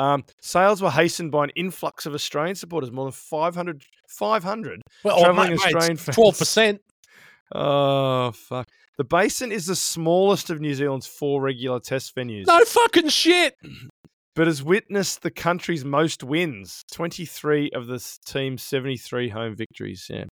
[0.00, 3.82] Um, sales were hastened by an influx of Australian supporters, more than 500.
[4.08, 6.16] 500 Well, Travelling mate, mate, Australian it's fans.
[6.16, 6.78] 12%.
[7.54, 8.66] Oh, fuck.
[8.96, 13.54] The Basin is the smallest of New Zealand's four regular test venues, No fucking shit.
[14.38, 20.06] But has witnessed the country's most wins 23 of the team's 73 home victories.
[20.08, 20.26] Yeah.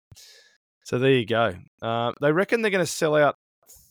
[0.83, 1.55] So there you go.
[1.81, 3.33] Uh, they reckon they're going to sell out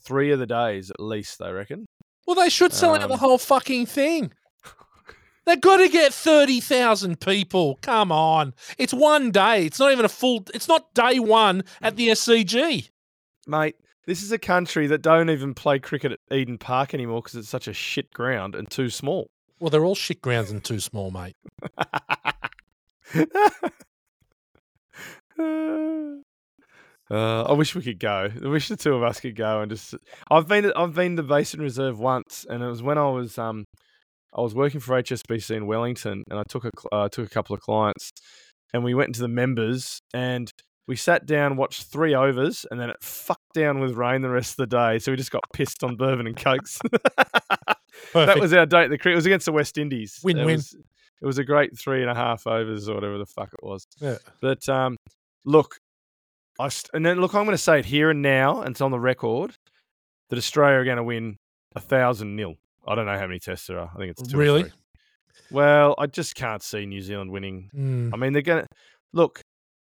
[0.05, 1.87] three of the days at least, they reckon.
[2.29, 4.33] Well, they should sell out the Um, whole fucking thing.
[5.47, 7.81] They've got to get 30,000 people.
[7.83, 8.55] Come on.
[8.79, 9.67] It's one day.
[9.67, 12.89] It's not even a full, it's not day one at the SCG.
[13.49, 13.75] Mate,
[14.07, 17.49] this is a country that don't even play cricket at Eden Park anymore because it's
[17.49, 19.27] such a shit ground and too small.
[19.61, 21.37] Well, they're all shit grounds and too small, mate.
[27.11, 28.31] Uh, I wish we could go.
[28.43, 29.95] I wish the two of us could go and just.
[30.31, 33.67] I've been I've been to Basin Reserve once, and it was when I was um
[34.35, 37.55] I was working for HSBC in Wellington, and I took a uh, took a couple
[37.55, 38.11] of clients,
[38.73, 40.51] and we went into the members, and
[40.89, 44.53] we sat down, watched three overs, and then it fucked down with rain the rest
[44.53, 46.79] of the day, so we just got pissed on bourbon and cokes.
[48.15, 48.89] that was our date.
[48.89, 50.19] The cricket it was against the West Indies.
[50.19, 50.57] It Win-win.
[50.57, 50.75] was-
[51.23, 53.87] It was a great three and a half overs or whatever the fuck it was.
[54.01, 54.19] Yeah.
[54.43, 54.97] But um,
[55.47, 55.77] look,
[56.59, 58.81] I st- and then look, I'm going to say it here and now, and it's
[58.81, 59.55] on the record
[60.31, 61.37] that Australia are going to win
[61.75, 62.55] a thousand nil.
[62.87, 63.91] I don't know how many tests there are.
[63.95, 64.71] I think it's two Really?
[65.51, 67.71] Well, I just can't see New Zealand winning.
[67.75, 68.11] Mm.
[68.13, 68.69] I mean, they're going to
[69.13, 69.41] look.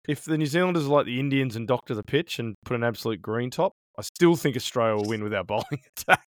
[0.07, 2.83] If the New Zealanders are like the Indians and doctor the pitch and put an
[2.83, 6.25] absolute green top, I still think Australia will win with our bowling attack.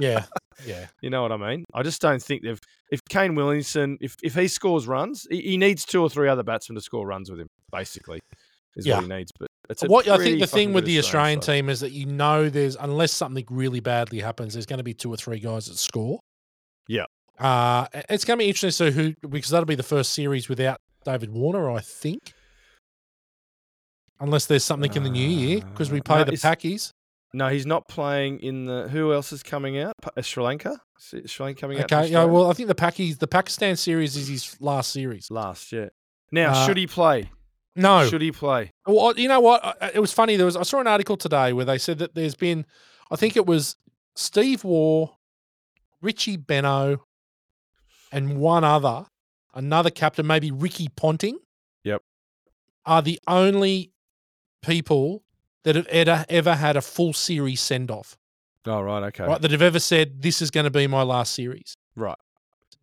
[0.00, 0.24] Yeah.
[0.66, 0.86] Yeah.
[1.00, 1.64] You know what I mean?
[1.74, 2.60] I just don't think they've.
[2.90, 6.42] If Kane Williamson, if if he scores runs, he, he needs two or three other
[6.42, 7.48] batsmen to score runs with him.
[7.72, 8.20] Basically,
[8.76, 8.96] is Yeah.
[8.96, 9.32] what he needs.
[9.38, 11.54] But it's a What I think the thing with the Australian side.
[11.54, 14.94] team is that you know there's unless something really badly happens, there's going to be
[14.94, 16.20] two or three guys that score.
[16.88, 17.06] Yeah.
[17.38, 20.48] Uh it's going to be interesting to see who because that'll be the first series
[20.48, 22.32] without David Warner, I think.
[24.22, 26.92] Unless there's something in the new year because we Uh, play no, the Packies.
[27.34, 28.88] No, he's not playing in the.
[28.88, 29.94] Who else is coming out?
[30.16, 30.80] Uh, Sri Lanka.
[31.12, 31.92] Is Sri Lanka coming out?
[31.92, 32.24] Okay, yeah.
[32.24, 35.30] Well, I think the Packies, the Pakistan series is his last series.
[35.30, 35.88] last yeah.
[36.30, 37.30] Now, Uh, should he play?
[37.74, 38.70] No, Should he play?
[38.86, 39.78] Well, you know what?
[39.94, 40.36] It was funny.
[40.36, 42.66] There was I saw an article today where they said that there's been,
[43.10, 43.76] I think it was
[44.14, 45.16] Steve Waugh,
[46.02, 46.98] Richie Benaud,
[48.12, 49.06] and one other,
[49.54, 51.38] another captain, maybe Ricky Ponting.
[51.84, 52.02] Yep.
[52.84, 53.91] Are the only
[54.62, 55.22] people
[55.64, 58.16] that have ever ever had a full series send off.
[58.66, 59.02] Oh, right.
[59.04, 59.24] Okay.
[59.24, 59.40] right?
[59.40, 61.76] That have ever said this is going to be my last series.
[61.96, 62.16] Right.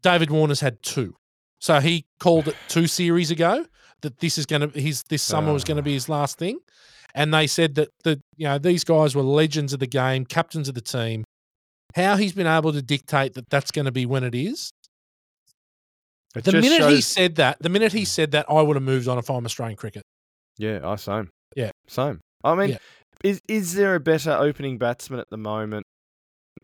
[0.01, 1.15] David Warner's had two,
[1.59, 3.65] so he called it two series ago
[4.01, 6.59] that this is going to his this summer was going to be his last thing,
[7.13, 10.69] and they said that the you know these guys were legends of the game, captains
[10.69, 11.25] of the team.
[11.95, 14.71] How he's been able to dictate that that's going to be when it is.
[16.35, 19.07] It The minute he said that, the minute he said that, I would have moved
[19.07, 20.03] on if I'm Australian cricket.
[20.57, 21.31] Yeah, I same.
[21.89, 22.21] Same.
[22.43, 22.77] I mean, Yeah.
[23.23, 25.85] is is there a better opening batsman at the moment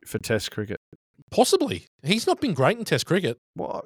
[0.06, 0.80] for Test cricket?
[1.32, 3.38] Possibly, he's not been great in Test cricket.
[3.58, 3.84] Well,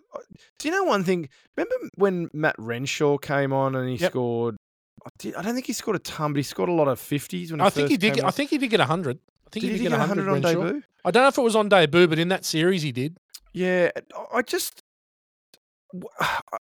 [0.60, 1.30] do you know one thing?
[1.58, 4.12] Remember when Matt Renshaw came on and he Yep.
[4.12, 4.58] scored?
[5.06, 7.62] I, don't think he scored a ton, but he scored a lot of fifties when
[7.62, 8.16] he I think he did.
[8.16, 9.18] Get, I think he did get hundred.
[9.48, 10.84] I think Did he he did get get hundred 100 on debut?
[11.06, 13.18] I don't know if it was on debut, but in that series he did.
[13.54, 13.90] Yeah,
[14.34, 14.82] I just.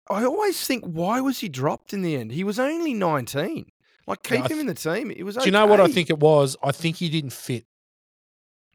[0.09, 2.31] I always think, why was he dropped in the end?
[2.31, 3.67] He was only 19.
[4.05, 5.11] Like, Yeah, keep I him in the team.
[5.11, 6.57] It was Do you know what I think it was?
[6.61, 7.65] I think he didn't fit.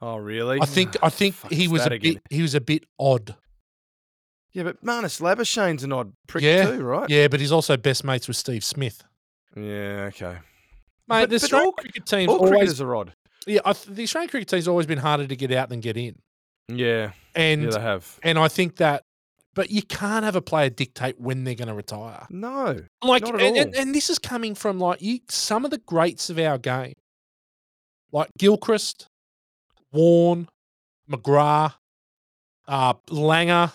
[0.00, 0.58] Oh, really?
[0.60, 2.14] I think I think he was a again.
[2.14, 3.34] bit he was a bit odd.
[4.52, 7.08] Yeah, but Marnus Labuschagne's an odd prick Yeah, too, right?
[7.10, 9.04] Yeah, but he's also best mates with Steve Smith.
[9.56, 10.38] Yeah, okay.
[11.08, 13.12] Mate, But- the Australian cricket team's All always cricketers are odd.
[13.46, 13.60] yeah.
[13.64, 16.16] I th- the Australian cricket team's always been harder to get out than get in,
[16.68, 18.18] Yeah, and yeah, they have.
[18.22, 19.04] and I think that.
[19.58, 22.28] But you can't have a player dictate when they're going to retire.
[22.30, 22.84] No.
[23.02, 26.38] Like, and, and, and this is coming from like you, some of the greats of
[26.38, 26.92] our game,
[28.12, 29.08] like Gilchrist,
[29.92, 30.48] Warne,
[31.10, 31.74] McGrath,
[32.68, 33.72] uh, Langer.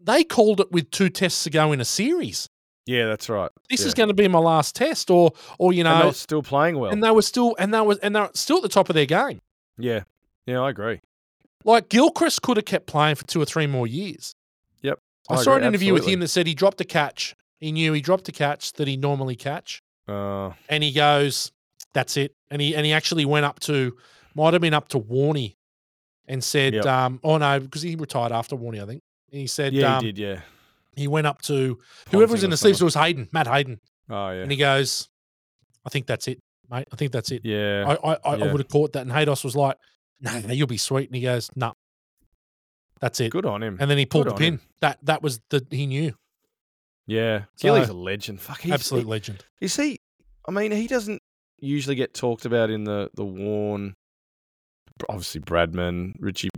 [0.00, 2.48] They called it with two tests to go in a series.
[2.86, 3.50] Yeah, that's right.
[3.68, 3.88] This Yeah.
[3.88, 6.78] is going to be my last test, or or you and know, they're still playing
[6.78, 6.90] well.
[6.92, 9.04] and they were still and they was and they're still at the top of their
[9.04, 9.42] game.
[9.76, 10.04] yeah,
[10.46, 11.00] yeah, I agree.
[11.64, 14.34] Like Gilchrist could have kept playing for two or three more years.
[15.30, 17.34] I, I saw agree, an interview with him that said he dropped a catch.
[17.58, 19.82] He knew he dropped a catch that he normally catch.
[20.06, 21.52] Uh, and he goes,
[21.92, 23.96] "That's it." And he and he actually went up to,
[24.34, 25.56] might have been up to Warney,
[26.26, 26.86] and said, Yep.
[26.86, 29.02] um, "Oh no," because he retired after Warney, I think.
[29.30, 30.18] And he said, yeah, um, he did.
[30.18, 30.40] Yeah.
[30.96, 31.78] he went up to
[32.10, 32.80] whoever was in the sleeves.
[32.80, 34.42] It was Hayden, Matt Hayden, Oh yeah.
[34.42, 35.08] and he goes,
[35.84, 36.88] "I think that's it, mate.
[36.92, 37.42] I think that's it.
[37.44, 37.84] yeah.
[38.02, 39.76] I I, I, I would have caught that." And Haydos was like,
[40.20, 41.74] "No, no, you'll be sweet." And he goes, "No,
[43.00, 43.76] that's it." Good on him.
[43.80, 44.54] And then he pulled Good the pin.
[44.54, 44.60] him.
[44.80, 46.14] That that was the he knew.
[47.06, 47.44] yeah.
[47.56, 48.40] So- Gilly's a legend.
[48.40, 49.44] Fuck, he's, Absolute he- legend.
[49.60, 49.98] You see,
[50.46, 51.20] I mean, he doesn't
[51.60, 53.94] usually get talked about in the the Warne.
[55.08, 56.48] Obviously, Bradman, Richie,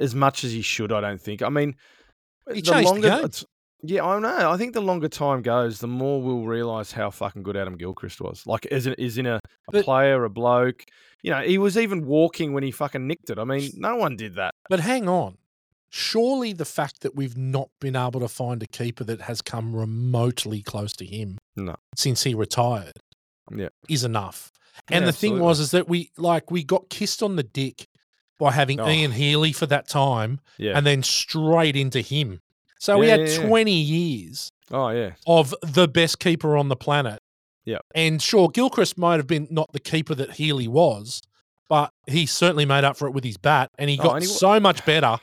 [0.00, 0.90] as much as he should.
[0.92, 1.42] I don't think.
[1.42, 1.74] I mean,
[2.48, 3.44] He the changed the.
[3.84, 4.48] Yeah, I know.
[4.50, 8.20] I think the longer time goes, the more we'll realise how fucking good Adam Gilchrist
[8.20, 8.46] was.
[8.46, 9.40] Like, as in, is in a, a
[9.72, 10.84] But- player, a bloke.
[11.24, 13.38] You know, he was even walking when he fucking nicked it.
[13.40, 14.54] I mean, no one did that.
[14.70, 15.36] But hang on.
[15.94, 19.76] Surely the fact that we've not been able to find a keeper that has come
[19.76, 21.76] remotely close to him No.
[21.94, 22.94] since he retired
[23.54, 23.68] Yeah.
[23.90, 24.50] is enough.
[24.88, 25.46] And Yeah, the thing absolutely.
[25.46, 27.88] was is that we like we got kissed on the dick
[28.38, 28.88] by having Oh.
[28.88, 30.78] Ian Healy for that time Yeah.
[30.78, 32.40] and then straight into him.
[32.78, 33.46] So we had yeah, yeah.
[33.46, 35.12] 20 years oh yeah.
[35.26, 37.20] of the best keeper on the planet.
[37.66, 37.78] Yeah.
[37.94, 41.20] And sure, Gilchrist might have been not the keeper that Healy was,
[41.68, 44.22] but he certainly made up for it with his bat, and he Oh, got and
[44.24, 45.18] he so much better.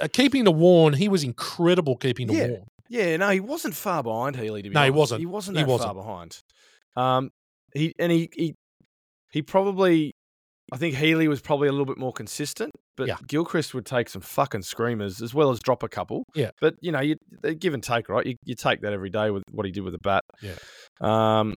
[0.00, 2.46] Uh, keeping the Warne, he was incredible keeping the Yeah.
[2.48, 2.66] Warne.
[2.90, 4.62] Yeah, no, he wasn't far behind Healy.
[4.62, 5.20] To be No, he wasn't.
[5.20, 5.88] He wasn't He that wasn't.
[5.88, 6.38] far behind.
[6.96, 7.30] Um,
[7.74, 8.54] he and he he
[9.30, 10.12] he probably.
[10.70, 13.16] I think Healy was probably a little bit more consistent, but Yeah.
[13.26, 16.24] Gilchrist would take some fucking screamers as well as drop a couple.
[16.34, 16.50] Yeah.
[16.60, 17.16] But you know, you
[17.58, 18.24] give and take, right?
[18.26, 20.24] You you take that every day with what he did with the bat.
[20.42, 20.56] Yeah.
[21.00, 21.54] Um,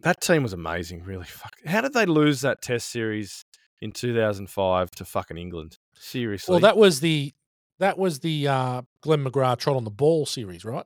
[0.00, 1.02] that team was amazing.
[1.04, 1.52] Really, fuck.
[1.64, 3.42] How did they lose that Test series
[3.80, 5.76] in 2005 to fucking England?
[5.98, 6.52] Seriously.
[6.52, 7.32] Well, that was the
[7.78, 10.84] that was the uh, Glenn McGrath trot on the ball series, right?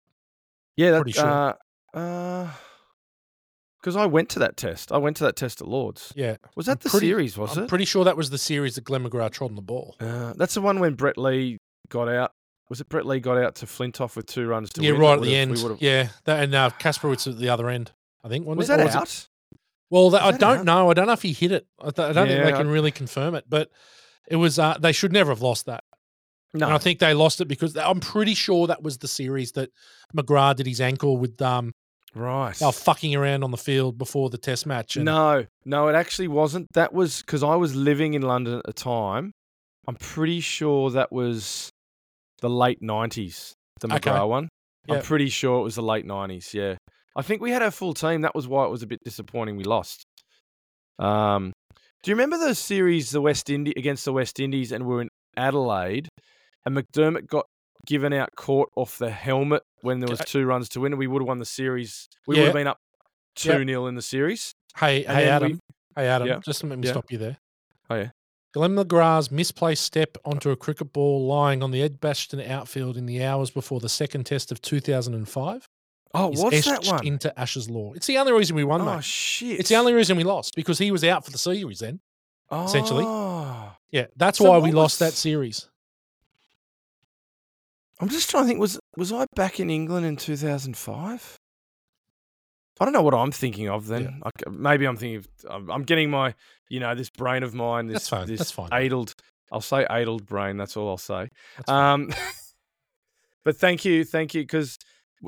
[0.76, 1.57] Yeah, that, Pretty sure.
[1.95, 2.51] Uh, uh,
[3.80, 4.93] because I went to that test.
[4.93, 6.12] I went to that test at Lords.
[6.14, 7.38] Yeah, Was that I'm the pretty- series?
[7.38, 7.68] Was I'm it?
[7.68, 9.97] pretty sure that was the series that Glenn McGrath trod on the ball.
[10.01, 12.32] uh, that's the one when Brett Lee got out.
[12.68, 15.01] Was it Brett Lee got out to Flintoff with two runs to yeah, win?
[15.01, 15.53] right at the end.
[15.53, 17.91] we Yeah, that, and uh, Kasprowicz at the other end.
[18.22, 18.76] I think Was it?
[18.76, 19.28] that Or was it- out?
[19.88, 20.64] Well, that, I don't out?
[20.66, 20.91] know.
[20.91, 21.66] I don't know if he hit it.
[21.80, 23.70] I, th- I don't think they I- can really confirm it, but
[24.28, 24.59] it was.
[24.59, 25.82] Uh, they should never have lost that.
[26.55, 26.67] No.
[26.67, 29.71] And I think they lost it because I'm pretty sure that was the series that
[30.17, 31.41] McGrath did his ankle with.
[31.41, 31.71] Um,
[32.15, 32.55] right.
[32.57, 34.97] they were fucking around on the field before the Test match.
[34.97, 36.67] And No, no, it actually wasn't.
[36.75, 39.31] That was because I was living in London at the time.
[39.87, 41.71] I'm pretty sure that was
[42.41, 44.11] the late 90s, the Okay.
[44.11, 44.49] McGrath one.
[44.89, 44.97] Yep.
[44.99, 46.77] I'm pretty sure it was the late 90s, yeah.
[47.17, 48.23] I think we had our full team.
[48.23, 50.05] That was why it was a bit disappointing we lost.
[50.99, 51.53] Um,
[52.03, 55.09] do you remember the series the West Indi- against the West Indies and we're in
[55.37, 56.09] Adelaide
[56.67, 57.47] and McDermott got
[57.87, 61.23] given out caught off the helmet when there was two runs to win we would
[61.23, 62.09] have won the series.
[62.27, 62.43] We Yeah.
[62.43, 62.79] would have been up
[63.43, 63.59] Yep.
[63.59, 64.55] 2 0 in the series.
[64.77, 65.53] hey, And hey, Adam.
[65.53, 65.59] we-
[66.03, 66.29] hey, Adam.
[66.29, 66.41] Yeah.
[66.45, 66.93] Just let me Yeah.
[66.93, 67.39] stop you there.
[67.89, 68.11] Oh, yeah.
[68.53, 73.07] Glenn McGrath's misplaced step onto a cricket ball lying on the Ed Edgbaston outfield in
[73.07, 75.69] the hours before the second test of 2005
[76.13, 77.07] Oh, what's that one?
[77.07, 77.93] into Ashes law.
[77.95, 79.05] It's the only reason we won, oh mate.
[79.05, 79.61] shit!
[79.61, 82.01] It's the only reason we lost because he was out for the series then.
[82.53, 83.05] essentially.
[83.07, 83.73] Oh.
[83.93, 85.70] Yeah, that's So why we lost that series.
[88.01, 88.61] I'm just trying to think.
[88.61, 91.39] Was was I back in England in 2005?
[92.81, 94.03] I don't know what I'm thinking of then.
[94.05, 94.11] Yeah.
[94.25, 95.19] Like, maybe I'm thinking.
[95.19, 96.35] Of, I'm, I'm getting my,
[96.71, 97.89] you know, this brain of mine.
[97.89, 98.87] This, That's fine, This that's fine, mate.
[98.87, 99.15] Addled.
[99.53, 100.57] I'll say addled brain.
[100.57, 101.29] That's all I'll say.
[101.69, 102.11] Um,
[103.45, 104.79] but thank you, thank you, because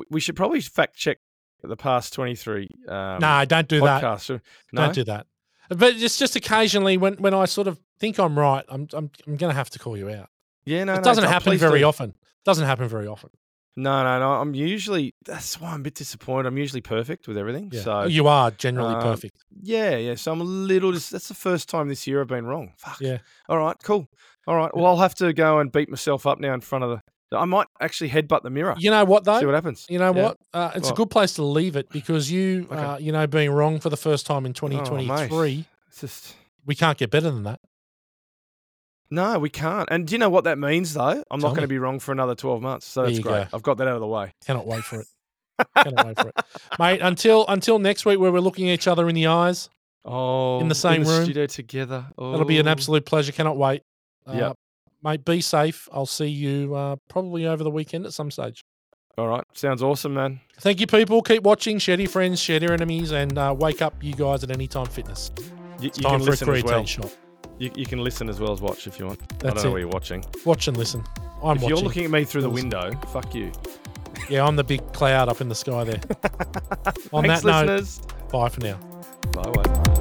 [0.09, 1.19] we should probably fact check
[1.61, 2.67] the past 23.
[2.87, 4.01] Um, no, don't do that.
[4.01, 4.39] No?
[4.73, 5.27] Don't do that.
[5.69, 9.37] But it's just occasionally when, when I sort of think I'm right, I'm I'm, I'm
[9.37, 10.29] going to have to call you out.
[10.65, 11.85] Yeah, no, it no, doesn't no, happen very do.
[11.85, 12.13] often.
[12.45, 13.29] Doesn't happen very often.
[13.75, 14.33] No, no, no.
[14.33, 15.15] I'm usually.
[15.25, 16.45] That's why I'm a bit disappointed.
[16.47, 17.69] I'm usually perfect with everything.
[17.73, 17.81] Yeah.
[17.81, 19.35] So you are generally uh, perfect.
[19.61, 20.15] Yeah, yeah.
[20.15, 20.91] So I'm a little.
[20.91, 22.73] Dis- that's the first time this year I've been wrong.
[22.77, 23.01] Fuck.
[23.01, 23.17] Yeah.
[23.49, 23.75] All right.
[23.83, 24.07] Cool.
[24.45, 24.75] All right.
[24.75, 27.01] Well, I'll have to go and beat myself up now in front of the.
[27.35, 28.75] I might actually headbutt the mirror.
[28.77, 29.39] You know what though?
[29.39, 29.87] See what happens.
[29.89, 30.23] You know Yeah.
[30.23, 30.37] what?
[30.53, 32.75] Uh, it's a good place to leave it because you, Okay.
[32.79, 36.75] Oh, uh, you know, being wrong for the first time in 2023, It's just we
[36.75, 37.59] can't get better than that.
[39.13, 39.87] No, we can't.
[39.91, 41.23] And do you know what that means though?
[41.31, 42.85] I'm Tell not going to be wrong for another 12 months.
[42.87, 43.49] So that's great.
[43.51, 43.57] go.
[43.57, 44.33] I've got that out of the way.
[44.45, 45.07] Cannot wait for it.
[45.83, 46.35] Cannot wait for it,
[46.79, 46.99] mate.
[47.01, 49.69] Until until next week, where we're looking each other in the eyes.
[50.05, 51.23] Oh, in the same room.
[51.23, 52.05] studio together.
[52.17, 52.71] That'll be an Oh.
[52.71, 53.31] absolute pleasure.
[53.31, 53.83] Cannot wait.
[54.27, 54.55] Uh, Yep.
[55.03, 55.87] Mate, be safe.
[55.91, 58.63] I'll see you uh, probably over the weekend at some stage.
[59.17, 59.43] All right.
[59.53, 60.39] Sounds awesome, man.
[60.59, 61.21] Thank you, people.
[61.21, 61.77] Keep watching.
[61.77, 64.85] Share your friends, share your enemies, and uh, wake up, you guys, at any time
[64.87, 65.29] fitness.
[65.79, 66.85] You, It's you time can for a creatine well.
[66.85, 67.17] shot.
[67.59, 69.19] You, you can listen as well as watch if you want.
[69.43, 69.71] I don't know it.
[69.71, 70.23] where you're watching.
[70.45, 71.03] Watch and listen.
[71.17, 71.33] I'm watching.
[71.41, 71.69] if watching.
[71.69, 72.69] you're looking at me through the Listen.
[72.69, 73.51] window, fuck you.
[74.29, 76.01] yeah, I'm the big cloud up in the sky there.
[77.13, 78.01] On Thanks, that note, listeners.
[78.31, 78.77] bye for now.
[79.33, 79.99] Bye bye.